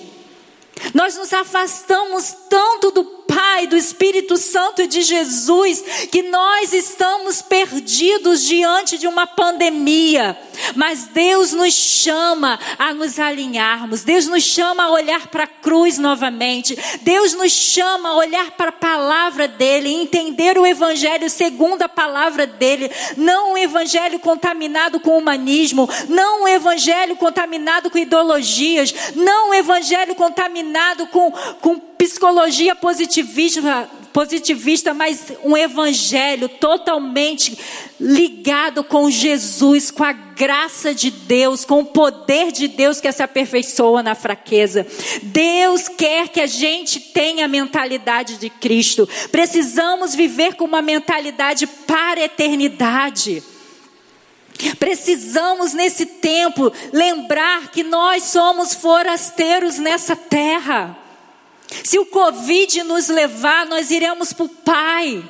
Nós 0.94 1.16
nos 1.16 1.32
afastamos 1.32 2.34
tanto 2.48 2.90
do 2.90 3.04
Pai, 3.04 3.66
do 3.66 3.76
Espírito 3.76 4.36
Santo 4.36 4.82
e 4.82 4.86
de 4.86 5.02
Jesus, 5.02 5.82
que 6.10 6.22
nós 6.22 6.72
estamos 6.72 7.42
perdidos 7.42 8.42
diante 8.42 8.98
de 8.98 9.06
uma 9.06 9.26
pandemia. 9.26 10.38
Mas 10.74 11.06
Deus 11.08 11.52
nos 11.52 11.74
chama 11.74 12.58
a 12.78 12.92
nos 12.92 13.18
alinharmos, 13.18 14.02
Deus 14.02 14.26
nos 14.26 14.44
chama 14.44 14.84
a 14.84 14.90
olhar 14.90 15.28
para 15.28 15.44
a 15.44 15.46
cruz 15.46 15.98
novamente, 15.98 16.76
Deus 17.02 17.34
nos 17.34 17.52
chama 17.52 18.10
a 18.10 18.16
olhar 18.16 18.52
para 18.52 18.68
a 18.68 18.72
palavra 18.72 19.48
dEle, 19.48 19.92
entender 19.92 20.58
o 20.58 20.66
Evangelho 20.66 21.28
segundo 21.28 21.82
a 21.82 21.88
palavra 21.88 22.46
dEle, 22.46 22.90
não 23.16 23.54
um 23.54 23.58
Evangelho 23.58 24.18
contaminado 24.18 25.00
com 25.00 25.18
humanismo, 25.18 25.88
não 26.08 26.44
um 26.44 26.48
Evangelho 26.48 27.16
contaminado 27.16 27.90
com 27.90 27.98
ideologias, 27.98 28.94
não 29.14 29.50
um 29.50 29.54
Evangelho 29.54 30.14
contaminado 30.14 31.06
com, 31.08 31.30
com 31.60 31.78
psicologia 31.78 32.74
positivista, 32.74 33.88
positivista, 34.16 34.94
mas 34.94 35.30
um 35.44 35.54
evangelho 35.54 36.48
totalmente 36.48 37.58
ligado 38.00 38.82
com 38.82 39.10
Jesus, 39.10 39.90
com 39.90 40.02
a 40.02 40.12
graça 40.14 40.94
de 40.94 41.10
Deus, 41.10 41.66
com 41.66 41.80
o 41.80 41.84
poder 41.84 42.50
de 42.50 42.66
Deus 42.66 42.98
que 42.98 43.12
se 43.12 43.22
aperfeiçoa 43.22 44.02
na 44.02 44.14
fraqueza. 44.14 44.86
Deus 45.22 45.86
quer 45.88 46.28
que 46.28 46.40
a 46.40 46.46
gente 46.46 46.98
tenha 46.98 47.44
a 47.44 47.48
mentalidade 47.48 48.38
de 48.38 48.48
Cristo. 48.48 49.06
Precisamos 49.30 50.14
viver 50.14 50.54
com 50.54 50.64
uma 50.64 50.80
mentalidade 50.80 51.66
para 51.66 52.18
a 52.18 52.24
eternidade. 52.24 53.42
Precisamos 54.78 55.74
nesse 55.74 56.06
tempo 56.06 56.72
lembrar 56.90 57.70
que 57.70 57.82
nós 57.82 58.22
somos 58.22 58.72
forasteiros 58.72 59.78
nessa 59.78 60.16
terra. 60.16 61.05
Se 61.84 61.98
o 61.98 62.06
Covid 62.06 62.82
nos 62.84 63.08
levar, 63.08 63.66
nós 63.66 63.90
iremos 63.90 64.32
para 64.32 64.44
o 64.44 64.48
Pai. 64.48 65.24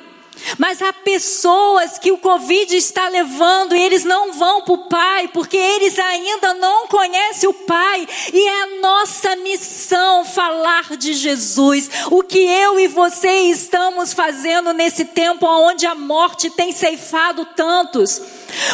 Mas 0.57 0.81
há 0.81 0.93
pessoas 0.93 1.97
que 1.97 2.11
o 2.11 2.17
Covid 2.17 2.75
está 2.75 3.07
levando 3.09 3.75
e 3.75 3.81
eles 3.81 4.03
não 4.03 4.31
vão 4.33 4.61
para 4.61 4.73
o 4.73 4.87
Pai, 4.87 5.27
porque 5.29 5.57
eles 5.57 5.97
ainda 5.97 6.53
não 6.55 6.87
conhecem 6.87 7.49
o 7.49 7.53
Pai. 7.53 8.07
E 8.33 8.47
é 8.47 8.61
a 8.61 8.76
nossa 8.99 9.35
missão 9.35 10.25
falar 10.25 10.97
de 10.97 11.13
Jesus. 11.13 11.89
O 12.09 12.23
que 12.23 12.39
eu 12.39 12.79
e 12.79 12.87
você 12.87 13.29
estamos 13.41 14.11
fazendo 14.11 14.73
nesse 14.73 15.05
tempo 15.05 15.45
onde 15.45 15.85
a 15.85 15.93
morte 15.93 16.49
tem 16.49 16.71
ceifado 16.71 17.45
tantos. 17.45 18.19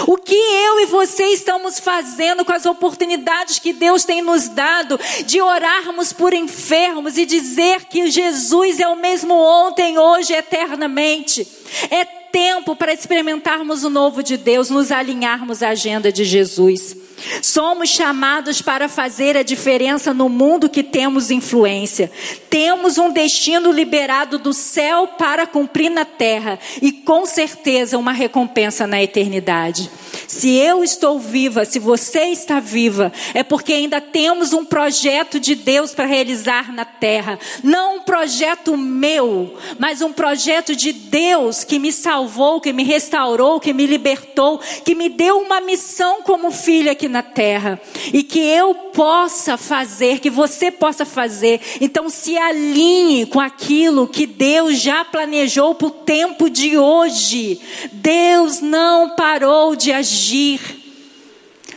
O 0.08 0.16
que 0.16 0.34
eu 0.34 0.80
e 0.80 0.86
você 0.86 1.26
estamos 1.26 1.78
fazendo 1.78 2.46
com 2.46 2.54
as 2.54 2.66
oportunidades 2.66 3.60
que 3.60 3.74
Deus 3.74 4.06
tem 4.06 4.22
nos 4.22 4.48
dado 4.48 4.98
de 5.26 5.42
orarmos 5.42 6.14
por 6.14 6.34
enfermos 6.34 7.18
e 7.18 7.26
dizer 7.26 7.86
que 7.86 8.10
Jesus 8.10 8.80
é 8.80 8.88
o 8.88 8.96
mesmo 8.96 9.34
ontem, 9.34 9.98
hoje, 9.98 10.34
eternamente. 10.34 11.46
É 11.92 12.06
tempo 12.06 12.78
para 12.78 12.94
experimentarmos 12.94 13.84
o 13.84 13.90
novo 13.90 14.24
de 14.24 14.38
Deus, 14.38 14.70
nos 14.70 14.90
alinharmos 14.90 15.62
à 15.62 15.70
agenda 15.70 16.14
de 16.14 16.24
Jesus. 16.24 16.96
Somos 17.42 17.90
chamados 17.90 18.62
para 18.62 18.90
fazer 18.90 19.38
a 19.38 19.44
diferença 19.44 20.14
no 20.14 20.30
mundo 20.30 20.70
que 20.70 20.84
temos 20.84 21.32
influência. 21.32 22.12
Temos 22.50 22.98
um 22.98 23.12
destino 23.12 23.72
liberado 23.72 24.38
do 24.38 24.54
céu 24.54 25.08
para 25.08 25.46
cumprir 25.48 25.90
na 25.90 26.06
terra 26.06 26.60
e 26.82 26.92
com 26.92 27.26
certeza 27.26 27.98
uma 27.98 28.12
recompensa 28.12 28.86
na 28.86 29.02
eternidade. 29.02 29.90
Se 30.28 30.50
eu 30.56 30.84
estou 30.84 31.20
viva, 31.20 31.66
se 31.66 31.80
você 31.80 32.26
está 32.26 32.60
viva, 32.60 33.12
é 33.34 33.44
porque 33.44 33.74
ainda 33.74 34.00
temos 34.00 34.54
um 34.54 34.66
projeto 34.66 35.40
de 35.40 35.56
Deus 35.56 35.94
para 35.94 36.06
realizar 36.06 36.74
na 36.74 36.86
terra. 36.86 37.40
Não 37.64 37.98
um 37.98 38.00
projeto 38.02 38.78
meu, 38.78 39.56
mas 39.78 40.02
um 40.02 40.12
projeto 40.12 40.76
de 40.76 40.92
Deus 40.92 41.64
que 41.64 41.80
me 41.80 41.92
salvou, 41.92 42.62
que 42.62 42.74
me 42.74 42.84
restaurou, 42.84 43.60
que 43.60 43.74
me 43.74 43.86
libertou, 43.86 44.60
que 44.84 44.96
me 44.96 45.10
deu 45.10 45.40
uma 45.40 45.62
missão 45.62 46.22
como 46.22 46.52
filha 46.52 46.92
aqui 46.94 47.08
na 47.14 47.22
terra. 47.22 47.80
E 48.12 48.24
que 48.24 48.40
eu 48.40 48.74
possa 48.74 49.56
fazer, 49.56 50.20
que 50.20 50.30
você 50.30 50.72
possa 50.72 51.06
fazer. 51.06 51.62
Então 51.80 52.10
se 52.10 52.38
alinhe 52.38 53.26
com 53.28 53.40
aquilo 53.40 54.08
que 54.08 54.26
Deus 54.26 54.80
já 54.80 55.06
planejou 55.06 55.76
para 55.76 55.88
o 55.88 55.92
tempo 55.92 56.50
de 56.50 56.78
hoje. 56.78 57.62
Deus 57.94 58.60
não 58.60 59.12
parou 59.12 59.76
de 59.76 59.94
agir. 59.94 60.82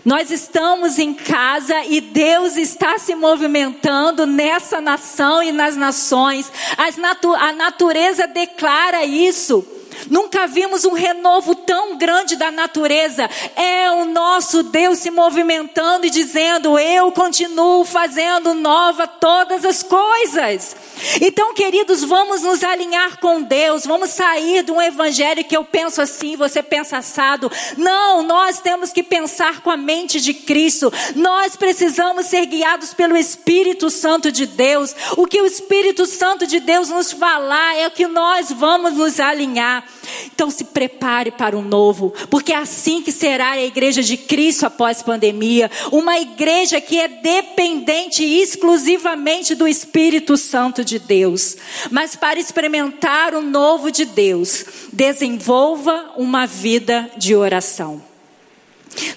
Nós 0.04 0.30
estamos 0.30 0.98
em 0.98 1.12
casa 1.12 1.84
e 1.84 2.00
Deus 2.00 2.56
está 2.56 2.96
se 2.96 3.14
movimentando 3.14 4.24
nessa 4.24 4.80
nação 4.80 5.42
e 5.42 5.50
nas 5.50 5.76
nações. 5.76 6.50
Natu 6.96 7.34
a 7.34 7.52
natureza 7.52 8.26
declara 8.26 9.04
isso. 9.04 9.75
Nunca 10.10 10.46
vimos 10.46 10.84
um 10.84 10.92
renovo 10.92 11.54
tão 11.54 11.96
grande 11.96 12.36
da 12.36 12.50
natureza. 12.50 13.28
É 13.54 13.90
o 13.90 14.04
nosso 14.04 14.62
Deus 14.62 14.98
se 14.98 15.10
movimentando 15.10 16.06
e 16.06 16.10
dizendo: 16.10 16.78
Eu 16.78 17.10
continuo 17.12 17.84
fazendo 17.84 18.54
nova 18.54 19.06
todas 19.06 19.64
as 19.64 19.82
coisas. 19.82 20.76
Então, 21.20 21.54
queridos, 21.54 22.02
vamos 22.02 22.42
nos 22.42 22.62
alinhar 22.62 23.18
com 23.18 23.42
Deus. 23.42 23.86
Vamos 23.86 24.10
sair 24.10 24.62
de 24.62 24.72
um 24.72 24.80
evangelho 24.80 25.44
que 25.44 25.56
eu 25.56 25.64
penso 25.64 26.00
assim, 26.00 26.36
você 26.36 26.62
pensa 26.62 26.98
assado. 26.98 27.50
Não, 27.76 28.22
nós 28.22 28.60
temos 28.60 28.92
que 28.92 29.02
pensar 29.02 29.60
com 29.60 29.70
a 29.70 29.76
mente 29.76 30.20
de 30.20 30.34
Cristo. 30.34 30.92
Nós 31.14 31.56
precisamos 31.56 32.26
ser 32.26 32.46
guiados 32.46 32.94
pelo 32.94 33.16
Espírito 33.16 33.90
Santo 33.90 34.32
de 34.32 34.46
Deus. 34.46 34.94
O 35.16 35.26
que 35.26 35.40
o 35.40 35.46
Espírito 35.46 36.06
Santo 36.06 36.46
de 36.46 36.60
Deus 36.60 36.88
nos 36.88 37.12
falar 37.12 37.76
é 37.76 37.86
o 37.86 37.90
que 37.90 38.06
nós 38.06 38.50
vamos 38.50 38.94
nos 38.94 39.20
alinhar. 39.20 39.85
Então 40.34 40.50
se 40.50 40.64
prepare 40.64 41.30
para 41.30 41.56
o 41.56 41.62
novo, 41.62 42.12
porque 42.30 42.52
é 42.52 42.56
assim 42.56 43.02
que 43.02 43.12
será 43.12 43.52
a 43.52 43.62
igreja 43.62 44.02
de 44.02 44.16
Cristo 44.16 44.66
após 44.66 45.02
pandemia, 45.02 45.70
uma 45.90 46.18
igreja 46.18 46.80
que 46.80 46.98
é 46.98 47.08
dependente 47.08 48.22
exclusivamente 48.22 49.54
do 49.54 49.66
Espírito 49.66 50.36
Santo 50.36 50.84
de 50.84 50.98
Deus. 50.98 51.56
Mas 51.90 52.14
para 52.14 52.38
experimentar 52.38 53.34
o 53.34 53.42
novo 53.42 53.90
de 53.90 54.04
Deus, 54.04 54.64
desenvolva 54.92 56.12
uma 56.16 56.46
vida 56.46 57.10
de 57.16 57.34
oração. 57.34 58.02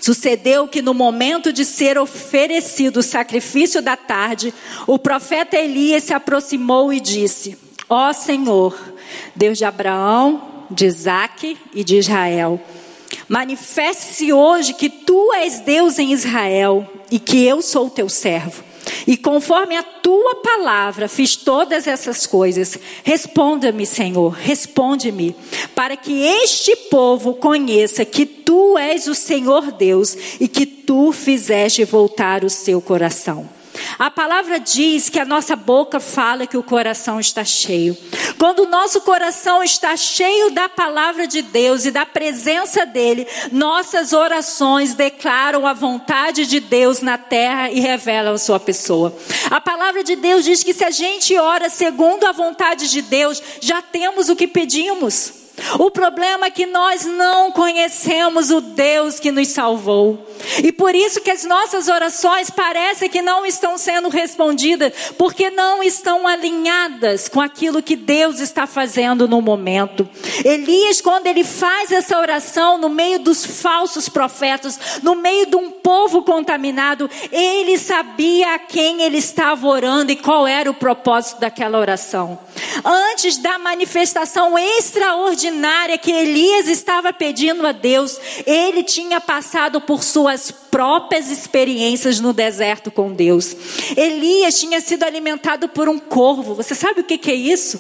Sucedeu 0.01 0.67
que 0.67 0.82
no 0.82 0.93
momento 0.93 1.53
de 1.53 1.63
ser 1.63 1.97
oferecido 1.97 2.97
o 2.97 3.03
sacrifício 3.03 3.82
da 3.82 3.95
tarde, 3.95 4.53
o 4.88 4.97
profeta 4.97 5.58
Elias 5.58 6.03
se 6.03 6.13
aproximou 6.13 6.91
e 6.91 6.99
disse: 6.99 7.58
Ó 7.88 8.12
Senhor, 8.12 8.77
Deus 9.36 9.58
de 9.58 9.65
Abraão, 9.65 10.59
de 10.69 10.86
Isaac 10.86 11.58
e 11.73 11.84
de 11.84 11.97
Israel. 11.97 12.60
Manifeste-se 13.27 14.32
hoje 14.32 14.73
que 14.73 14.89
tu 14.89 15.34
és 15.34 15.60
Deus 15.60 15.99
em 15.99 16.12
Israel 16.12 16.88
e 17.12 17.19
que 17.19 17.45
eu 17.45 17.62
sou 17.62 17.89
teu 17.89 18.10
servo. 18.10 18.63
E 19.05 19.17
conforme 19.17 19.75
a 19.75 19.84
tua 19.84 20.36
palavra 20.36 21.08
fiz 21.08 21.36
todas 21.36 21.88
essas 21.88 22.25
coisas. 22.25 22.77
Responda-me, 23.03 23.86
Senhor, 23.86 24.29
responde-me, 24.34 25.36
para 25.75 25.95
que 25.95 26.23
este 26.23 26.75
povo 26.75 27.36
conheça 27.36 28.05
que 28.05 28.25
tu 28.25 28.77
és 28.77 29.08
o 29.08 29.15
Senhor 29.15 29.71
Deus 29.71 30.17
e 30.39 30.47
que 30.47 30.65
tu 30.65 31.12
fizeste 31.12 31.84
voltar 31.84 32.43
o 32.43 32.49
seu 32.49 32.82
coração. 32.82 33.59
A 33.99 34.09
palavra 34.09 34.62
diz 34.62 35.09
que 35.09 35.19
a 35.19 35.25
nossa 35.25 35.57
boca 35.57 35.99
fala 35.99 36.47
que 36.47 36.55
o 36.55 36.63
coração 36.63 37.19
está 37.19 37.43
cheio. 37.43 37.97
Quando 38.38 38.59
o 38.59 38.69
nosso 38.69 39.01
coração 39.01 39.62
está 39.62 39.97
cheio 39.97 40.51
da 40.51 40.69
palavra 40.69 41.27
de 41.27 41.41
Deus 41.41 41.83
e 41.83 41.91
da 41.91 42.05
presença 42.05 42.85
dele, 42.85 43.27
nossas 43.51 44.13
orações 44.13 44.93
declaram 44.93 45.67
a 45.67 45.73
vontade 45.73 46.45
de 46.45 46.62
Deus 46.62 47.01
na 47.01 47.17
terra 47.17 47.69
e 47.71 47.81
revelam 47.81 48.35
a 48.35 48.38
sua 48.38 48.57
pessoa. 48.57 49.13
A 49.51 49.59
palavra 49.59 50.01
de 50.01 50.15
Deus 50.15 50.45
diz 50.45 50.63
que 50.63 50.73
se 50.73 50.85
a 50.85 50.91
gente 50.91 51.38
ora 51.38 51.69
segundo 51.69 52.23
a 52.23 52.31
vontade 52.31 52.89
de 52.89 53.01
Deus, 53.01 53.43
já 53.59 53.81
temos 53.81 54.29
o 54.29 54.35
que 54.35 54.47
pedimos. 54.47 55.48
O 55.78 55.91
problema 55.91 56.48
é 56.48 56.52
que 56.52 56.65
nós 56.65 57.06
não 57.06 57.52
conhecemos 57.52 58.50
o 58.52 58.62
Deus 58.62 59.19
que 59.19 59.32
nos 59.32 59.50
salvou. 59.50 60.26
E 60.63 60.72
por 60.72 60.95
isso 60.95 61.22
que 61.22 61.32
as 61.32 61.43
nossas 61.43 61.88
orações 61.88 62.50
parecem 62.50 63.10
que 63.10 63.22
não 63.22 63.45
estão 63.45 63.78
sendo 63.78 64.10
respondidas, 64.10 64.93
porque 65.17 65.50
não 65.50 65.84
estão 65.84 66.28
alinhadas 66.28 67.28
com 67.28 67.41
aquilo 67.41 67.84
que 67.84 67.95
Deus 67.95 68.39
está 68.39 68.65
fazendo 68.65 69.28
no 69.28 69.41
momento. 69.41 70.08
Elias, 70.45 71.02
quando 71.02 71.28
ele 71.28 71.43
faz 71.43 71.91
essa 71.91 72.17
oração 72.17 72.78
no 72.78 72.89
meio 72.89 73.19
dos 73.19 73.45
falsos 73.45 74.08
profetas, 74.08 74.80
no 75.04 75.15
meio 75.15 75.45
de 75.45 75.56
um 75.56 75.72
povo 75.72 76.24
contaminado, 76.24 77.10
ele 77.32 77.78
sabia 77.78 78.56
a 78.56 78.60
quem 78.60 79.02
ele 79.02 79.17
estava 79.17 79.67
orando 79.67 80.12
e 80.12 80.15
qual 80.15 80.48
era 80.48 80.69
o 80.69 80.74
propósito 80.74 81.39
daquela 81.41 81.80
oração. 81.80 82.39
Antes 82.84 83.38
da 83.38 83.58
manifestação 83.58 84.58
extraordinária 84.58 85.48
que 85.97 86.12
Elias 86.12 86.67
estava 86.67 87.12
pedindo 87.12 87.65
a 87.65 87.71
Deus, 87.71 88.19
ele 88.45 88.83
tinha 88.83 89.19
passado 89.19 89.81
por 89.81 90.03
suas 90.03 90.51
próprias 90.51 91.29
experiências 91.29 92.19
no 92.19 92.33
deserto 92.33 92.91
com 92.91 93.12
Deus. 93.12 93.55
Elias 93.95 94.59
tinha 94.59 94.79
sido 94.81 95.03
alimentado 95.03 95.69
por 95.69 95.89
um 95.89 95.99
corvo. 95.99 96.55
Você 96.55 96.75
sabe 96.75 97.01
o 97.01 97.03
que 97.03 97.29
é 97.29 97.35
isso? 97.35 97.79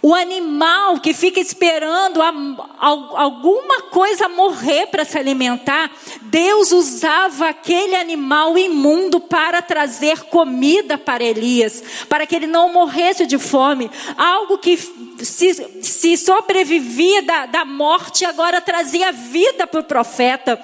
O 0.00 0.14
animal 0.14 1.00
que 1.00 1.12
fica 1.12 1.40
esperando 1.40 2.22
a, 2.22 2.28
a, 2.28 3.20
alguma 3.20 3.82
coisa 3.82 4.28
morrer 4.28 4.86
para 4.86 5.04
se 5.04 5.18
alimentar, 5.18 5.90
Deus 6.22 6.70
usava 6.70 7.48
aquele 7.48 7.96
animal 7.96 8.56
imundo 8.56 9.18
para 9.18 9.60
trazer 9.60 10.20
comida 10.26 10.96
para 10.96 11.24
Elias, 11.24 11.82
para 12.08 12.26
que 12.26 12.36
ele 12.36 12.46
não 12.46 12.72
morresse 12.72 13.26
de 13.26 13.38
fome. 13.38 13.90
Algo 14.16 14.58
que 14.58 14.76
se, 15.24 15.82
se 15.82 16.16
sobrevivia 16.16 17.22
da, 17.22 17.46
da 17.46 17.64
morte, 17.64 18.24
agora 18.24 18.60
trazia 18.60 19.12
vida 19.12 19.66
para 19.66 19.80
o 19.80 19.84
profeta. 19.84 20.60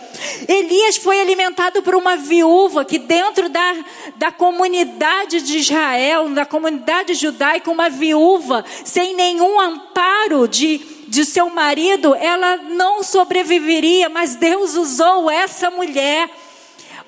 Elias 0.48 0.96
foi 0.96 1.20
alimentado 1.20 1.82
por 1.82 1.94
uma 1.94 2.16
viúva 2.16 2.84
que, 2.84 2.98
dentro 2.98 3.48
da, 3.48 3.84
da 4.16 4.32
comunidade 4.32 5.40
de 5.42 5.58
Israel, 5.58 6.28
da 6.30 6.46
comunidade 6.46 7.14
judaica, 7.14 7.70
uma 7.70 7.88
viúva 7.88 8.64
sem 8.84 9.14
nenhum 9.14 9.60
amparo 9.60 10.46
de 10.48 10.94
de 11.06 11.24
seu 11.24 11.48
marido, 11.48 12.12
ela 12.14 12.56
não 12.56 13.04
sobreviveria, 13.04 14.08
mas 14.08 14.34
Deus 14.34 14.74
usou 14.74 15.30
essa 15.30 15.70
mulher 15.70 16.28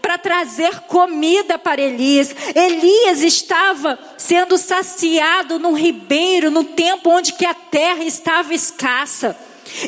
para 0.06 0.18
trazer 0.18 0.82
comida 0.82 1.58
para 1.58 1.82
Elias. 1.82 2.32
Elias 2.54 3.22
estava 3.22 3.98
sendo 4.16 4.56
saciado 4.56 5.58
no 5.58 5.72
ribeiro, 5.72 6.48
no 6.48 6.62
tempo 6.62 7.10
onde 7.10 7.32
que 7.32 7.44
a 7.44 7.52
terra 7.52 8.04
estava 8.04 8.54
escassa. 8.54 9.36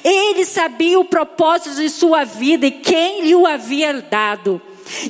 Ele 0.02 0.44
sabia 0.44 0.98
o 0.98 1.04
propósito 1.04 1.76
de 1.76 1.88
sua 1.88 2.24
vida 2.24 2.66
e 2.66 2.72
quem 2.72 3.20
lhe 3.20 3.34
o 3.36 3.46
havia 3.46 4.02
dado. 4.02 4.60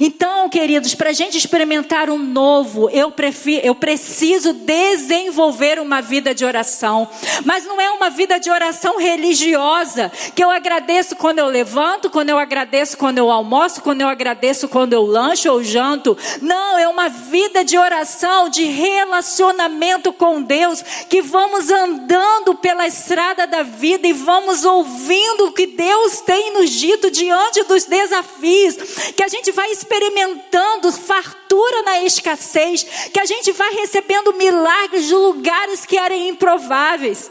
Então, 0.00 0.48
queridos, 0.48 0.94
para 0.94 1.10
a 1.10 1.12
gente 1.12 1.36
experimentar 1.36 2.10
um 2.10 2.18
novo, 2.18 2.90
eu, 2.90 3.10
prefiro, 3.10 3.66
eu 3.66 3.74
preciso 3.74 4.52
desenvolver 4.52 5.78
uma 5.78 6.00
vida 6.00 6.34
de 6.34 6.44
oração. 6.44 7.08
Mas 7.44 7.64
não 7.64 7.80
é 7.80 7.90
uma 7.90 8.10
vida 8.10 8.38
de 8.38 8.50
oração 8.50 8.98
religiosa, 8.98 10.10
que 10.34 10.42
eu 10.42 10.50
agradeço 10.50 11.16
quando 11.16 11.38
eu 11.38 11.46
levanto, 11.46 12.10
quando 12.10 12.30
eu 12.30 12.38
agradeço 12.38 12.96
quando 12.96 13.18
eu 13.18 13.30
almoço, 13.30 13.82
quando 13.82 14.00
eu 14.00 14.08
agradeço 14.08 14.68
quando 14.68 14.92
eu 14.92 15.04
lancho 15.04 15.50
ou 15.50 15.62
janto. 15.62 16.16
Não, 16.40 16.78
é 16.78 16.88
uma 16.88 17.08
vida 17.08 17.64
de 17.64 17.78
oração, 17.78 18.48
de 18.48 18.64
relacionamento 18.64 20.12
com 20.12 20.42
Deus, 20.42 20.82
que 21.08 21.22
vamos 21.22 21.70
andando 21.70 22.54
pela 22.56 22.86
estrada 22.86 23.46
da 23.46 23.62
vida 23.62 24.06
e 24.06 24.12
vamos 24.12 24.64
ouvindo 24.64 25.46
o 25.46 25.52
que 25.52 25.66
Deus 25.66 26.20
tem 26.20 26.52
nos 26.52 26.70
dito 26.70 27.10
diante 27.10 27.62
dos 27.64 27.84
desafios, 27.84 28.76
que 29.16 29.22
a 29.22 29.28
gente 29.28 29.52
vai 29.52 29.67
vai 29.68 29.72
experimentando 29.72 30.90
fartura 30.92 31.82
na 31.82 32.02
escassez, 32.02 32.84
que 33.12 33.20
a 33.20 33.24
gente 33.24 33.52
vai 33.52 33.72
recebendo 33.74 34.32
milagres 34.34 35.06
de 35.06 35.14
lugares 35.14 35.84
que 35.84 35.98
eram 35.98 36.16
improváveis. 36.16 37.30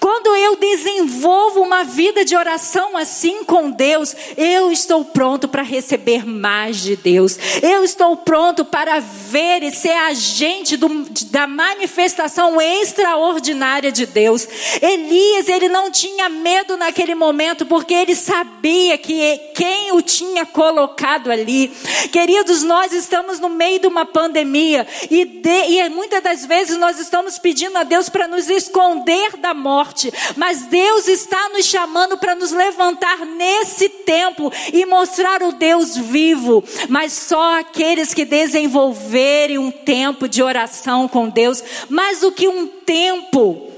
Quando 0.00 0.34
eu 0.36 0.56
desenvolvo 0.56 1.60
uma 1.60 1.84
vida 1.84 2.24
de 2.24 2.36
oração 2.36 2.96
assim 2.96 3.44
com 3.44 3.70
Deus, 3.70 4.14
eu 4.36 4.72
estou 4.72 5.04
pronto 5.04 5.48
para 5.48 5.62
receber 5.62 6.26
mais 6.26 6.82
de 6.82 6.96
Deus. 6.96 7.38
Eu 7.62 7.84
estou 7.84 8.16
pronto 8.16 8.64
para 8.64 9.00
ver 9.00 9.62
e 9.62 9.70
ser 9.70 9.92
agente 9.92 10.76
do, 10.76 10.88
da 11.30 11.46
manifestação 11.46 12.60
extraordinária 12.60 13.92
de 13.92 14.06
Deus. 14.06 14.48
Elias, 14.80 15.48
ele 15.48 15.68
não 15.68 15.90
tinha 15.90 16.28
medo 16.28 16.76
naquele 16.76 17.14
momento, 17.14 17.66
porque 17.66 17.94
ele 17.94 18.14
sabia 18.14 18.96
que 18.98 19.38
quem 19.54 19.92
o 19.92 20.02
tinha 20.02 20.46
colocado 20.46 21.30
ali. 21.30 21.68
Queridos, 22.10 22.62
nós 22.62 22.92
estamos 22.92 23.38
no 23.38 23.48
meio 23.48 23.80
de 23.80 23.86
uma 23.86 24.04
pandemia 24.06 24.86
e, 25.10 25.24
de, 25.24 25.64
e 25.70 25.88
muitas 25.88 26.22
das 26.22 26.44
vezes 26.44 26.76
nós 26.76 26.98
estamos 26.98 27.38
pedindo 27.38 27.76
a 27.76 27.82
Deus 27.82 28.08
para 28.08 28.26
nos 28.26 28.48
esconder 28.48 29.36
da 29.36 29.52
morte 29.52 29.65
morte, 29.66 30.12
mas 30.36 30.62
Deus 30.66 31.08
está 31.08 31.48
nos 31.48 31.66
chamando 31.66 32.16
para 32.16 32.36
nos 32.36 32.52
levantar 32.52 33.26
nesse 33.26 33.88
tempo 33.88 34.52
e 34.72 34.86
mostrar 34.86 35.42
o 35.42 35.50
Deus 35.50 35.96
vivo. 35.96 36.62
Mas 36.88 37.12
só 37.12 37.58
aqueles 37.58 38.14
que 38.14 38.24
desenvolverem 38.24 39.58
um 39.58 39.72
tempo 39.72 40.28
de 40.28 40.40
oração 40.40 41.08
com 41.08 41.28
Deus, 41.28 41.64
mais 41.88 42.20
do 42.20 42.30
que 42.30 42.46
um 42.46 42.68
tempo, 42.68 43.72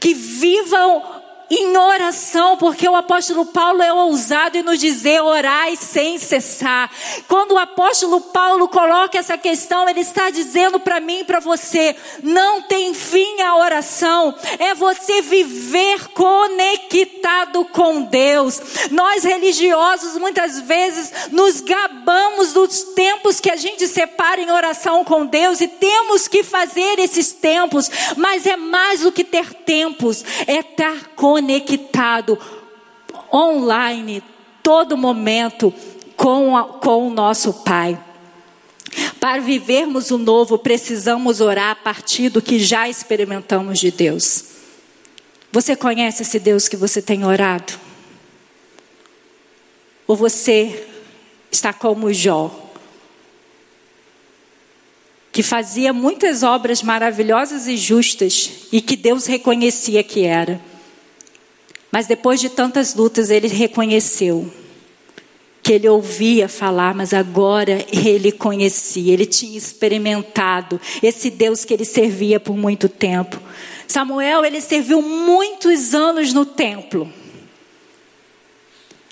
que 0.00 0.14
vivam 0.14 1.02
em 1.50 1.76
oração, 1.76 2.56
porque 2.56 2.88
o 2.88 2.96
apóstolo 2.96 3.46
Paulo 3.46 3.82
é 3.82 3.92
ousado 3.92 4.56
em 4.56 4.62
nos 4.62 4.78
dizer 4.78 5.20
orai 5.20 5.76
sem 5.76 6.18
cessar. 6.18 6.90
Quando 7.28 7.52
o 7.52 7.58
apóstolo 7.58 8.20
Paulo 8.20 8.68
coloca 8.68 9.18
essa 9.18 9.36
questão, 9.36 9.88
ele 9.88 10.00
está 10.00 10.30
dizendo 10.30 10.80
para 10.80 11.00
mim 11.00 11.20
e 11.20 11.24
para 11.24 11.40
você: 11.40 11.94
não 12.22 12.62
tem 12.62 12.94
fim 12.94 13.42
a 13.42 13.56
oração, 13.56 14.34
é 14.58 14.74
você 14.74 15.20
viver 15.20 16.08
conectado 16.08 17.64
com 17.66 18.02
Deus. 18.02 18.60
Nós 18.90 19.24
religiosos 19.24 20.16
muitas 20.16 20.60
vezes 20.60 21.30
nos 21.30 21.60
gabamos 21.60 22.52
dos 22.52 22.82
tempos 22.94 23.40
que 23.40 23.50
a 23.50 23.56
gente 23.56 23.86
separa 23.86 24.40
em 24.40 24.50
oração 24.50 25.04
com 25.04 25.26
Deus 25.26 25.60
e 25.60 25.68
temos 25.68 26.26
que 26.26 26.42
fazer 26.42 26.98
esses 26.98 27.32
tempos, 27.32 27.90
mas 28.16 28.46
é 28.46 28.56
mais 28.56 29.00
do 29.00 29.12
que 29.12 29.24
ter 29.24 29.52
tempos, 29.54 30.24
é 30.46 30.60
estar 30.60 31.10
com 31.14 31.33
conectado 31.34 32.38
online, 33.32 34.22
todo 34.62 34.96
momento 34.96 35.74
com, 36.14 36.56
a, 36.56 36.62
com 36.64 37.08
o 37.08 37.10
nosso 37.10 37.52
Pai. 37.52 37.98
Para 39.18 39.42
vivermos 39.42 40.12
o 40.12 40.18
novo, 40.18 40.56
precisamos 40.56 41.40
orar 41.40 41.72
a 41.72 41.74
partir 41.74 42.28
do 42.28 42.40
que 42.40 42.60
já 42.60 42.88
experimentamos 42.88 43.80
de 43.80 43.90
Deus. 43.90 44.44
Você 45.50 45.74
conhece 45.74 46.22
esse 46.22 46.38
Deus 46.38 46.68
que 46.68 46.76
você 46.76 47.02
tem 47.02 47.24
orado? 47.24 47.72
Ou 50.06 50.14
você 50.14 50.86
está 51.50 51.72
como 51.72 52.12
Jó, 52.12 52.70
que 55.32 55.42
fazia 55.42 55.92
muitas 55.92 56.44
obras 56.44 56.80
maravilhosas 56.80 57.66
e 57.66 57.76
justas 57.76 58.68
e 58.70 58.80
que 58.80 58.94
Deus 58.94 59.26
reconhecia 59.26 60.04
que 60.04 60.22
era? 60.24 60.73
Mas 61.94 62.08
depois 62.08 62.40
de 62.40 62.48
tantas 62.48 62.96
lutas, 62.96 63.30
ele 63.30 63.46
reconheceu 63.46 64.52
que 65.62 65.74
ele 65.74 65.88
ouvia 65.88 66.48
falar, 66.48 66.92
mas 66.92 67.14
agora 67.14 67.86
ele 67.88 68.32
conhecia, 68.32 69.12
ele 69.12 69.24
tinha 69.24 69.56
experimentado 69.56 70.80
esse 71.00 71.30
Deus 71.30 71.64
que 71.64 71.72
ele 71.72 71.84
servia 71.84 72.40
por 72.40 72.56
muito 72.56 72.88
tempo. 72.88 73.40
Samuel, 73.86 74.44
ele 74.44 74.60
serviu 74.60 75.00
muitos 75.00 75.94
anos 75.94 76.32
no 76.32 76.44
templo. 76.44 77.08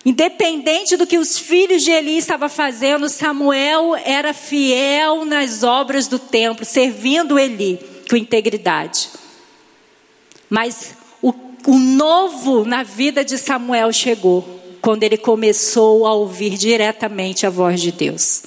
Independente 0.05 0.97
do 0.97 1.07
que 1.07 1.18
os 1.18 1.38
filhos 1.38 1.85
de 1.85 1.92
Eli 1.92 2.18
estavam 2.18 2.49
fazendo, 2.49 3.09
Samuel 3.09 3.95
era 3.95 4.35
fiel 4.35 5.25
nas 5.25 5.62
obras 5.62 6.09
do 6.09 6.18
templo, 6.18 6.64
servindo 6.64 7.38
Eli 7.38 7.79
com 8.11 8.16
integridade. 8.16 9.09
Mas 10.51 10.97
o 11.66 11.79
novo 11.79 12.64
na 12.64 12.83
vida 12.83 13.25
de 13.25 13.38
Samuel 13.38 13.92
chegou 13.92 14.61
quando 14.81 15.05
ele 15.05 15.16
começou 15.16 16.07
a 16.07 16.12
ouvir 16.12 16.57
diretamente 16.57 17.46
a 17.46 17.51
voz 17.51 17.81
de 17.81 17.92
Deus. 17.92 18.42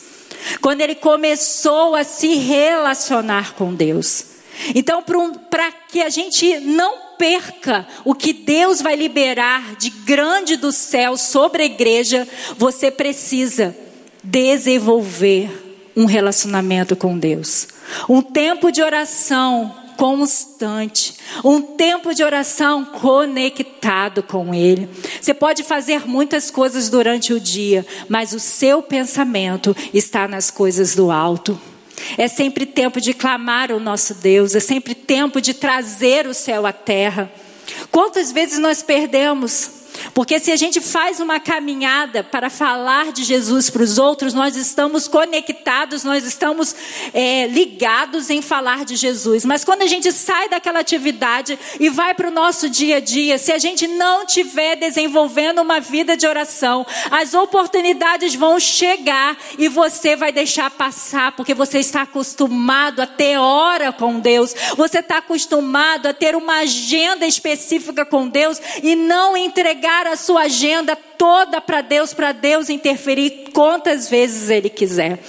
Quando 0.61 0.81
ele 0.81 0.95
começou 0.95 1.95
a 1.95 2.03
se 2.03 2.35
relacionar 2.35 3.55
com 3.55 3.73
Deus. 3.73 4.25
Então, 4.73 5.03
para 5.49 5.71
que 5.71 6.01
a 6.01 6.09
gente 6.09 6.59
não 6.59 7.05
perca 7.17 7.87
o 8.03 8.13
que 8.13 8.33
Deus 8.33 8.81
vai 8.81 8.95
liberar 8.95 9.75
de 9.75 9.89
grande 9.89 10.57
do 10.57 10.71
céu 10.71 11.17
sobre 11.17 11.63
a 11.63 11.65
igreja, 11.65 12.27
você 12.57 12.91
precisa 12.91 13.75
desenvolver 14.23 15.49
um 15.95 16.05
relacionamento 16.05 16.95
com 16.95 17.17
Deus. 17.17 17.67
Um 18.09 18.21
tempo 18.21 18.71
de 18.71 18.81
oração 18.81 19.84
constante, 19.97 21.15
um 21.43 21.61
tempo 21.61 22.13
de 22.13 22.23
oração 22.23 22.85
conectado 22.85 24.21
com 24.23 24.53
Ele. 24.53 24.89
Você 25.19 25.33
pode 25.33 25.63
fazer 25.63 26.07
muitas 26.07 26.51
coisas 26.51 26.89
durante 26.89 27.33
o 27.33 27.39
dia, 27.39 27.85
mas 28.07 28.33
o 28.33 28.39
seu 28.39 28.81
pensamento 28.81 29.75
está 29.93 30.27
nas 30.27 30.51
coisas 30.51 30.95
do 30.95 31.11
alto. 31.11 31.59
É 32.17 32.27
sempre 32.27 32.65
tempo 32.65 32.99
de 32.99 33.13
clamar 33.13 33.71
o 33.71 33.79
nosso 33.79 34.13
Deus, 34.15 34.53
é 34.55 34.59
sempre 34.59 34.93
tempo 34.93 35.39
de 35.39 35.53
trazer 35.53 36.27
o 36.27 36.33
céu 36.33 36.65
à 36.65 36.73
terra. 36.73 37.31
Quantas 37.91 38.31
vezes 38.31 38.59
nós 38.59 38.83
perdemos 38.83 39.84
porque 40.13 40.39
se 40.39 40.51
a 40.51 40.55
gente 40.55 40.81
faz 40.81 41.19
uma 41.19 41.39
caminhada 41.39 42.23
para 42.23 42.49
falar 42.49 43.11
de 43.11 43.23
Jesus 43.23 43.69
para 43.69 43.83
os 43.83 43.97
outros, 43.97 44.33
nós 44.33 44.55
estamos 44.55 45.07
conectados, 45.07 46.03
nós 46.03 46.25
estamos 46.25 46.75
é, 47.13 47.47
ligados 47.47 48.29
em 48.29 48.41
falar 48.41 48.85
de 48.85 48.95
Jesus. 48.95 49.45
Mas 49.45 49.63
quando 49.63 49.81
a 49.81 49.87
gente 49.87 50.11
sai 50.11 50.49
daquela 50.49 50.79
atividade 50.79 51.57
e 51.79 51.89
vai 51.89 52.13
para 52.13 52.27
o 52.27 52.31
nosso 52.31 52.69
dia 52.69 52.97
a 52.97 52.99
dia, 52.99 53.37
se 53.37 53.51
a 53.51 53.57
gente 53.57 53.87
não 53.87 54.25
tiver 54.25 54.75
desenvolvendo 54.75 55.61
uma 55.61 55.79
vida 55.79 56.17
de 56.17 56.27
oração, 56.27 56.85
as 57.11 57.33
oportunidades 57.33 58.35
vão 58.35 58.59
chegar 58.59 59.37
e 59.57 59.67
você 59.67 60.15
vai 60.15 60.31
deixar 60.31 60.69
passar, 60.71 61.31
porque 61.33 61.53
você 61.53 61.79
está 61.79 62.01
acostumado 62.01 63.01
a 63.01 63.07
ter 63.07 63.37
hora 63.37 63.91
com 63.91 64.19
Deus, 64.19 64.53
você 64.75 64.99
está 64.99 65.17
acostumado 65.17 66.07
a 66.07 66.13
ter 66.13 66.35
uma 66.35 66.59
agenda 66.59 67.25
específica 67.25 68.05
com 68.05 68.27
Deus 68.27 68.61
e 68.83 68.95
não 68.95 69.35
entregar 69.37 69.84
a 69.87 70.15
sua 70.15 70.43
agenda 70.43 70.95
toda 71.17 71.59
para 71.61 71.81
Deus, 71.81 72.13
para 72.13 72.31
Deus 72.31 72.69
interferir 72.69 73.51
quantas 73.53 74.09
vezes 74.09 74.49
Ele 74.49 74.69
quiser. 74.69 75.19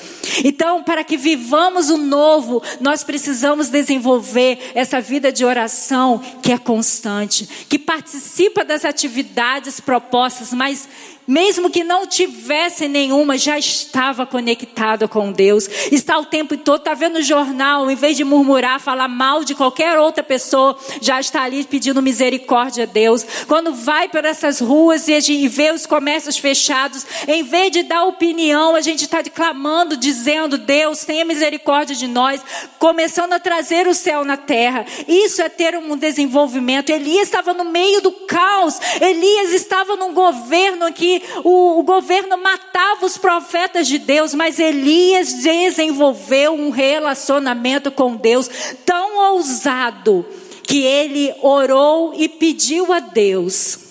Então, 0.45 0.83
para 0.83 1.05
que 1.05 1.17
vivamos 1.17 1.91
o 1.91 1.97
novo, 1.97 2.63
nós 2.81 3.05
precisamos 3.05 3.69
desenvolver 3.69 4.73
essa 4.75 5.01
vida 5.01 5.31
de 5.31 5.45
oração 5.45 6.21
que 6.43 6.53
é 6.53 6.59
constante, 6.59 7.49
que 7.69 7.79
participa 7.79 8.65
das 8.65 8.85
atividades 8.85 9.81
propostas, 9.81 10.53
mas 10.53 10.89
mesmo 11.27 11.69
que 11.69 11.83
não 11.83 12.07
tivesse 12.07 12.87
nenhuma, 12.87 13.37
já 13.37 13.59
estava 13.59 14.25
conectado 14.25 15.09
com 15.09 15.33
Deus. 15.33 15.69
Está 15.91 16.19
o 16.19 16.25
tempo 16.25 16.57
todo, 16.57 16.79
está 16.79 16.95
vendo 16.95 17.17
o 17.17 17.23
jornal, 17.23 17.91
em 17.91 17.97
vez 17.97 18.17
de 18.17 18.23
murmurar, 18.23 18.79
falar 18.79 19.09
mal 19.09 19.43
de 19.43 19.55
qualquer 19.55 19.99
outra 19.99 20.23
pessoa, 20.23 20.79
já 21.01 21.19
está 21.19 21.43
ali 21.43 21.65
pedindo 21.65 22.01
misericórdia 22.01 22.85
a 22.85 22.87
Deus. 22.87 23.27
Quando 23.49 23.75
vai 23.75 24.09
por 24.09 24.25
essas 24.25 24.61
ruas 24.61 25.09
e 25.09 25.49
vê 25.49 25.73
os 25.77 25.87
comércios 25.87 26.37
fechados, 26.37 27.07
em 27.29 27.43
vez 27.43 27.71
de 27.71 27.83
dar 27.83 28.05
opinião, 28.05 28.75
a 28.75 28.81
gente 28.81 29.05
está 29.05 29.23
clamando, 29.23 29.97
dizendo: 29.97 30.59
Deus, 30.59 31.05
tenha 31.05 31.25
misericórdia 31.25 31.95
de 31.95 32.07
nós, 32.07 32.41
começando 32.79 33.35
a 33.35 33.41
trazer 33.41 33.87
o 33.87 33.95
céu 33.95 34.25
na 34.25 34.37
terra. 34.37 34.85
Isso 35.07 35.41
é 35.41 35.49
ter 35.49 35.77
um 35.77 35.97
desenvolvimento. 35.97 36.91
Elias 36.91 37.29
estava 37.29 37.53
no 37.53 37.65
meio 37.65 38.01
do 38.01 38.11
caos, 38.11 38.81
Elias 39.01 39.53
estava 39.53 39.97
num 39.97 40.13
governo 40.13 40.93
que 40.93 41.23
o, 41.45 41.79
o 41.79 41.83
governo 41.83 42.37
matava 42.37 43.07
os 43.07 43.17
profetas 43.17 43.87
de 43.87 43.99
Deus, 43.99 44.35
mas 44.35 44.59
Elias 44.59 45.35
desenvolveu 45.35 46.55
um 46.55 46.71
relacionamento 46.71 47.91
com 47.91 48.17
Deus 48.17 48.51
tão 48.85 49.33
ousado 49.33 50.27
que 50.63 50.83
ele 50.83 51.33
orou 51.43 52.13
e 52.17 52.29
pediu 52.29 52.93
a 52.93 52.99
Deus 52.99 53.86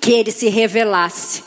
que 0.00 0.12
ele 0.12 0.30
se 0.30 0.48
revelasse, 0.48 1.42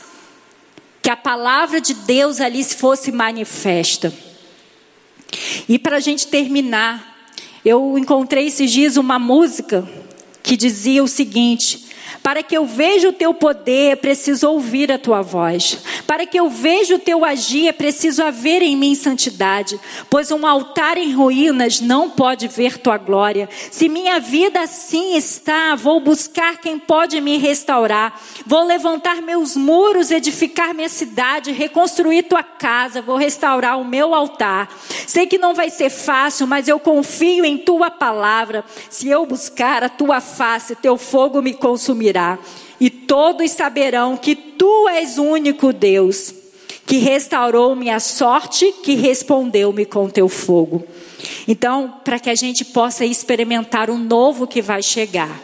que 1.02 1.10
a 1.10 1.16
palavra 1.16 1.80
de 1.80 1.94
Deus 1.94 2.40
ali 2.40 2.62
fosse 2.64 3.10
manifesta. 3.10 4.12
E 5.68 5.78
para 5.78 5.96
a 5.96 6.00
gente 6.00 6.26
terminar, 6.26 7.28
eu 7.64 7.96
encontrei 7.96 8.46
esses 8.46 8.70
dias 8.70 8.96
uma 8.96 9.18
música 9.18 9.88
que 10.42 10.56
dizia 10.56 11.02
o 11.02 11.08
seguinte: 11.08 11.89
para 12.22 12.42
que 12.42 12.56
eu 12.56 12.66
veja 12.66 13.08
o 13.08 13.12
teu 13.12 13.32
poder, 13.32 13.92
é 13.92 13.96
preciso 13.96 14.48
ouvir 14.48 14.92
a 14.92 14.98
tua 14.98 15.22
voz. 15.22 15.78
Para 16.06 16.26
que 16.26 16.38
eu 16.38 16.50
veja 16.50 16.94
o 16.94 16.98
teu 16.98 17.24
agir, 17.24 17.68
é 17.68 17.72
preciso 17.72 18.22
haver 18.22 18.62
em 18.62 18.76
mim 18.76 18.94
santidade. 18.94 19.80
Pois 20.10 20.30
um 20.30 20.46
altar 20.46 20.98
em 20.98 21.12
ruínas 21.12 21.80
não 21.80 22.10
pode 22.10 22.46
ver 22.46 22.76
tua 22.78 22.98
glória. 22.98 23.48
Se 23.70 23.88
minha 23.88 24.20
vida 24.20 24.60
assim 24.60 25.16
está, 25.16 25.74
vou 25.74 25.98
buscar 25.98 26.58
quem 26.58 26.78
pode 26.78 27.20
me 27.20 27.38
restaurar. 27.38 28.20
Vou 28.46 28.64
levantar 28.64 29.22
meus 29.22 29.56
muros, 29.56 30.10
edificar 30.10 30.74
minha 30.74 30.88
cidade, 30.88 31.52
reconstruir 31.52 32.24
tua 32.24 32.42
casa, 32.42 33.00
vou 33.00 33.16
restaurar 33.16 33.80
o 33.80 33.84
meu 33.84 34.14
altar. 34.14 34.68
Sei 35.06 35.26
que 35.26 35.38
não 35.38 35.54
vai 35.54 35.70
ser 35.70 35.88
fácil, 35.88 36.46
mas 36.46 36.68
eu 36.68 36.78
confio 36.78 37.44
em 37.46 37.56
tua 37.56 37.90
palavra. 37.90 38.62
Se 38.90 39.08
eu 39.08 39.24
buscar 39.24 39.82
a 39.82 39.88
tua 39.88 40.20
face, 40.20 40.74
teu 40.76 40.98
fogo 40.98 41.40
me 41.40 41.54
consumirá 41.54 42.09
e 42.80 42.88
todos 42.88 43.50
saberão 43.50 44.16
que 44.16 44.34
tu 44.34 44.88
és 44.88 45.18
o 45.18 45.22
único 45.22 45.72
Deus, 45.72 46.34
que 46.86 46.98
restaurou 46.98 47.76
minha 47.76 48.00
sorte, 48.00 48.72
que 48.82 48.94
respondeu-me 48.94 49.84
com 49.84 50.08
teu 50.08 50.28
fogo. 50.28 50.84
Então, 51.46 51.94
para 52.04 52.18
que 52.18 52.30
a 52.30 52.34
gente 52.34 52.64
possa 52.64 53.04
experimentar 53.04 53.90
o 53.90 53.98
novo 53.98 54.46
que 54.46 54.62
vai 54.62 54.82
chegar. 54.82 55.40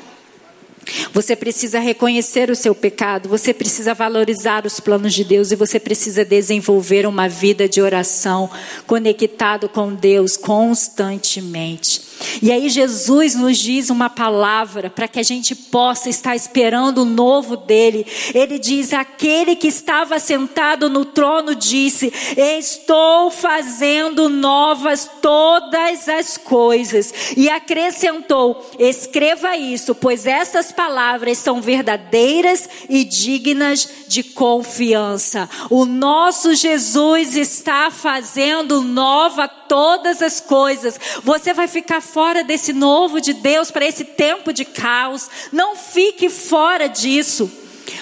Você 1.12 1.34
precisa 1.34 1.80
reconhecer 1.80 2.48
o 2.48 2.54
seu 2.54 2.74
pecado, 2.74 3.28
você 3.28 3.52
precisa 3.52 3.92
valorizar 3.92 4.64
os 4.64 4.78
planos 4.78 5.12
de 5.12 5.24
Deus 5.24 5.50
e 5.50 5.56
você 5.56 5.80
precisa 5.80 6.24
desenvolver 6.24 7.06
uma 7.06 7.28
vida 7.28 7.68
de 7.68 7.82
oração 7.82 8.48
conectado 8.86 9.68
com 9.68 9.92
Deus 9.92 10.36
constantemente. 10.36 12.05
E 12.42 12.52
aí 12.52 12.68
Jesus 12.68 13.34
nos 13.34 13.58
diz 13.58 13.90
uma 13.90 14.08
palavra 14.08 14.90
para 14.90 15.08
que 15.08 15.18
a 15.18 15.22
gente 15.22 15.54
possa 15.54 16.08
estar 16.08 16.34
esperando 16.34 17.02
o 17.02 17.04
novo 17.04 17.56
dele. 17.56 18.06
Ele 18.34 18.58
diz: 18.58 18.92
"Aquele 18.92 19.56
que 19.56 19.68
estava 19.68 20.18
sentado 20.18 20.88
no 20.88 21.04
trono 21.04 21.54
disse: 21.54 22.12
Estou 22.36 23.30
fazendo 23.30 24.28
novas 24.28 25.08
todas 25.20 26.08
as 26.08 26.36
coisas." 26.36 27.12
E 27.36 27.48
acrescentou: 27.48 28.64
"Escreva 28.78 29.56
isso, 29.56 29.94
pois 29.94 30.26
essas 30.26 30.72
palavras 30.72 31.38
são 31.38 31.60
verdadeiras 31.60 32.68
e 32.88 33.04
dignas 33.04 33.88
de 34.08 34.22
confiança." 34.22 35.48
O 35.70 35.84
nosso 35.84 36.54
Jesus 36.54 37.36
está 37.36 37.90
fazendo 37.90 38.82
nova 38.82 39.48
todas 39.48 40.22
as 40.22 40.40
coisas. 40.40 40.98
Você 41.22 41.52
vai 41.52 41.68
ficar 41.68 42.00
fora 42.06 42.42
desse 42.42 42.72
novo 42.72 43.20
de 43.20 43.34
Deus 43.34 43.70
para 43.70 43.84
esse 43.84 44.04
tempo 44.04 44.52
de 44.52 44.64
caos. 44.64 45.28
Não 45.52 45.76
fique 45.76 46.30
fora 46.30 46.88
disso. 46.88 47.50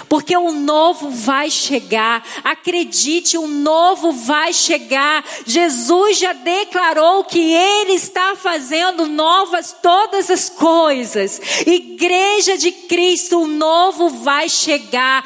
Porque 0.08 0.36
o 0.36 0.50
novo 0.52 1.10
vai 1.10 1.50
chegar, 1.50 2.24
acredite, 2.42 3.36
o 3.36 3.46
novo 3.46 4.12
vai 4.12 4.52
chegar. 4.52 5.24
Jesus 5.44 6.18
já 6.18 6.32
declarou 6.32 7.24
que 7.24 7.52
Ele 7.52 7.92
está 7.92 8.34
fazendo 8.34 9.06
novas 9.06 9.76
todas 9.82 10.30
as 10.30 10.48
coisas. 10.48 11.40
Igreja 11.66 12.56
de 12.56 12.72
Cristo, 12.72 13.42
o 13.42 13.46
novo 13.46 14.08
vai 14.08 14.48
chegar 14.48 15.24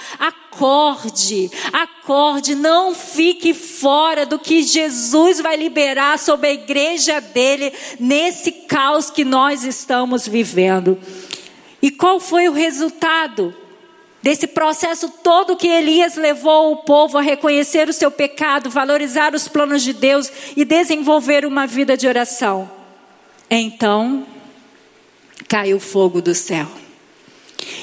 acorde, 0.59 1.51
acorde, 1.73 2.55
não 2.57 2.93
fique 2.93 3.55
fora 3.55 4.27
do 4.27 4.39
que 4.39 4.63
Jesus 4.63 5.41
vai 5.41 5.57
liberar 5.57 6.19
sobre 6.19 6.49
a 6.49 6.53
igreja 6.53 7.21
dele 7.21 7.73
nesse 8.01 8.51
caos 8.51 9.09
que 9.09 9.25
nós 9.25 9.65
estamos 9.65 10.27
vivendo. 10.27 10.99
E 11.81 11.93
qual 11.93 12.19
foi 12.19 12.49
o 12.49 12.53
resultado? 12.53 13.55
Desse 14.21 14.49
processo 14.49 15.09
todo 15.23 15.57
que 15.57 15.69
Elias 15.69 16.17
levou 16.17 16.73
o 16.73 16.79
povo 16.79 17.19
a 17.19 17.23
reconhecer 17.23 17.89
o 17.89 17.93
seu 17.93 18.11
pecado, 18.11 18.69
valorizar 18.69 19.33
os 19.33 19.47
planos 19.47 19.81
de 19.81 19.93
Deus 19.93 20.31
e 20.57 20.65
desenvolver 20.65 21.47
uma 21.47 21.69
vida 21.69 21.97
de 21.97 22.09
oração. 22.09 22.69
Então, 23.49 24.27
caiu 25.47 25.79
fogo 25.79 26.21
do 26.21 26.35
céu 26.35 26.67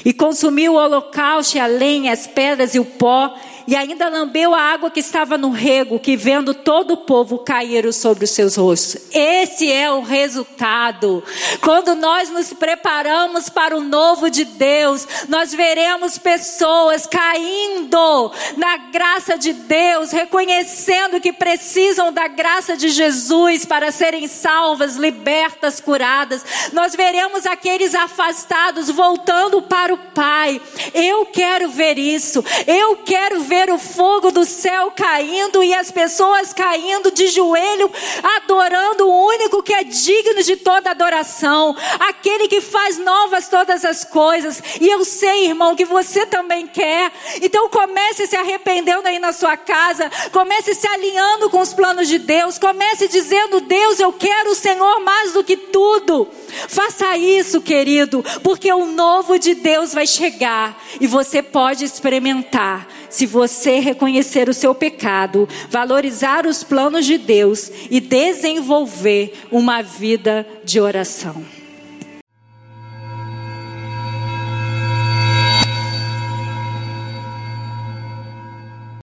e 0.04 0.12
consumiu 0.12 0.74
o 0.74 0.76
holocausto, 0.76 1.58
a 1.58 1.66
lenha, 1.66 2.12
as 2.12 2.26
pedras 2.26 2.74
e 2.74 2.80
o 2.80 2.84
pó, 2.84 3.34
e 3.66 3.74
ainda 3.74 4.08
lambeu 4.08 4.54
a 4.54 4.60
água 4.60 4.90
que 4.90 5.00
estava 5.00 5.36
no 5.36 5.50
rego, 5.50 5.98
que 5.98 6.16
vendo 6.16 6.54
todo 6.54 6.92
o 6.92 6.96
povo 6.98 7.38
caíram 7.38 7.90
sobre 7.90 8.24
os 8.24 8.30
seus 8.30 8.54
rostos. 8.56 9.02
Esse 9.12 9.70
é 9.70 9.90
o 9.90 10.02
resultado. 10.02 11.22
Quando 11.60 11.94
nós 11.94 12.30
nos 12.30 12.52
preparamos 12.52 13.48
para 13.48 13.76
o 13.76 13.80
novo 13.80 14.30
de 14.30 14.44
Deus, 14.44 15.06
nós 15.28 15.52
veremos 15.52 16.16
pessoas 16.16 17.06
caindo 17.06 18.32
na 18.56 18.76
graça 18.76 19.36
de 19.36 19.52
Deus, 19.52 20.12
reconhecendo 20.12 21.20
que 21.20 21.32
precisam 21.32 22.12
da 22.12 22.28
graça 22.28 22.76
de 22.76 22.88
Jesus 22.88 23.64
para 23.64 23.90
serem 23.90 24.28
salvas, 24.28 24.96
libertas, 24.96 25.80
curadas. 25.80 26.44
Nós 26.72 26.94
veremos 26.94 27.46
aqueles 27.46 27.94
afastados 27.94 28.88
voltando 28.90 29.62
para 29.62 29.92
o 29.92 29.98
Pai. 29.98 30.60
Eu 30.94 31.26
quero 31.26 31.68
ver 31.68 31.98
isso. 31.98 32.44
Eu 32.66 32.96
quero 32.98 33.40
ver 33.40 33.55
ver 33.56 33.72
o 33.72 33.78
fogo 33.78 34.30
do 34.30 34.44
céu 34.44 34.92
caindo 34.94 35.64
e 35.64 35.72
as 35.72 35.90
pessoas 35.90 36.52
caindo 36.52 37.10
de 37.10 37.28
joelho, 37.28 37.90
adorando 38.36 39.08
o 39.08 39.26
único 39.28 39.62
que 39.62 39.72
é 39.72 39.82
digno 39.82 40.42
de 40.42 40.56
toda 40.56 40.90
adoração, 40.90 41.74
aquele 42.00 42.48
que 42.48 42.60
faz 42.60 42.98
novas 42.98 43.48
todas 43.48 43.82
as 43.82 44.04
coisas. 44.04 44.62
E 44.78 44.86
eu 44.86 45.02
sei, 45.06 45.46
irmão, 45.46 45.74
que 45.74 45.86
você 45.86 46.26
também 46.26 46.66
quer. 46.66 47.10
Então 47.40 47.70
comece 47.70 48.26
se 48.26 48.36
arrependendo 48.36 49.08
aí 49.08 49.18
na 49.18 49.32
sua 49.32 49.56
casa, 49.56 50.10
comece 50.32 50.74
se 50.74 50.86
alinhando 50.86 51.48
com 51.48 51.60
os 51.60 51.72
planos 51.72 52.08
de 52.08 52.18
Deus, 52.18 52.58
comece 52.58 53.08
dizendo: 53.08 53.62
Deus, 53.62 53.98
eu 53.98 54.12
quero 54.12 54.50
o 54.50 54.54
Senhor 54.54 55.00
mais 55.00 55.32
do 55.32 55.42
que 55.42 55.56
tudo. 55.56 56.28
Faça 56.68 57.16
isso, 57.16 57.60
querido, 57.60 58.24
porque 58.42 58.72
o 58.72 58.86
novo 58.86 59.38
de 59.38 59.54
Deus 59.54 59.92
vai 59.92 60.06
chegar 60.06 60.82
e 61.00 61.06
você 61.06 61.42
pode 61.42 61.84
experimentar. 61.84 62.88
Se 63.08 63.26
você 63.26 63.78
reconhecer 63.78 64.48
o 64.48 64.54
seu 64.54 64.74
pecado, 64.74 65.48
valorizar 65.68 66.46
os 66.46 66.62
planos 66.62 67.06
de 67.06 67.18
Deus 67.18 67.70
e 67.90 68.00
desenvolver 68.00 69.32
uma 69.50 69.82
vida 69.82 70.46
de 70.64 70.80
oração. 70.80 71.55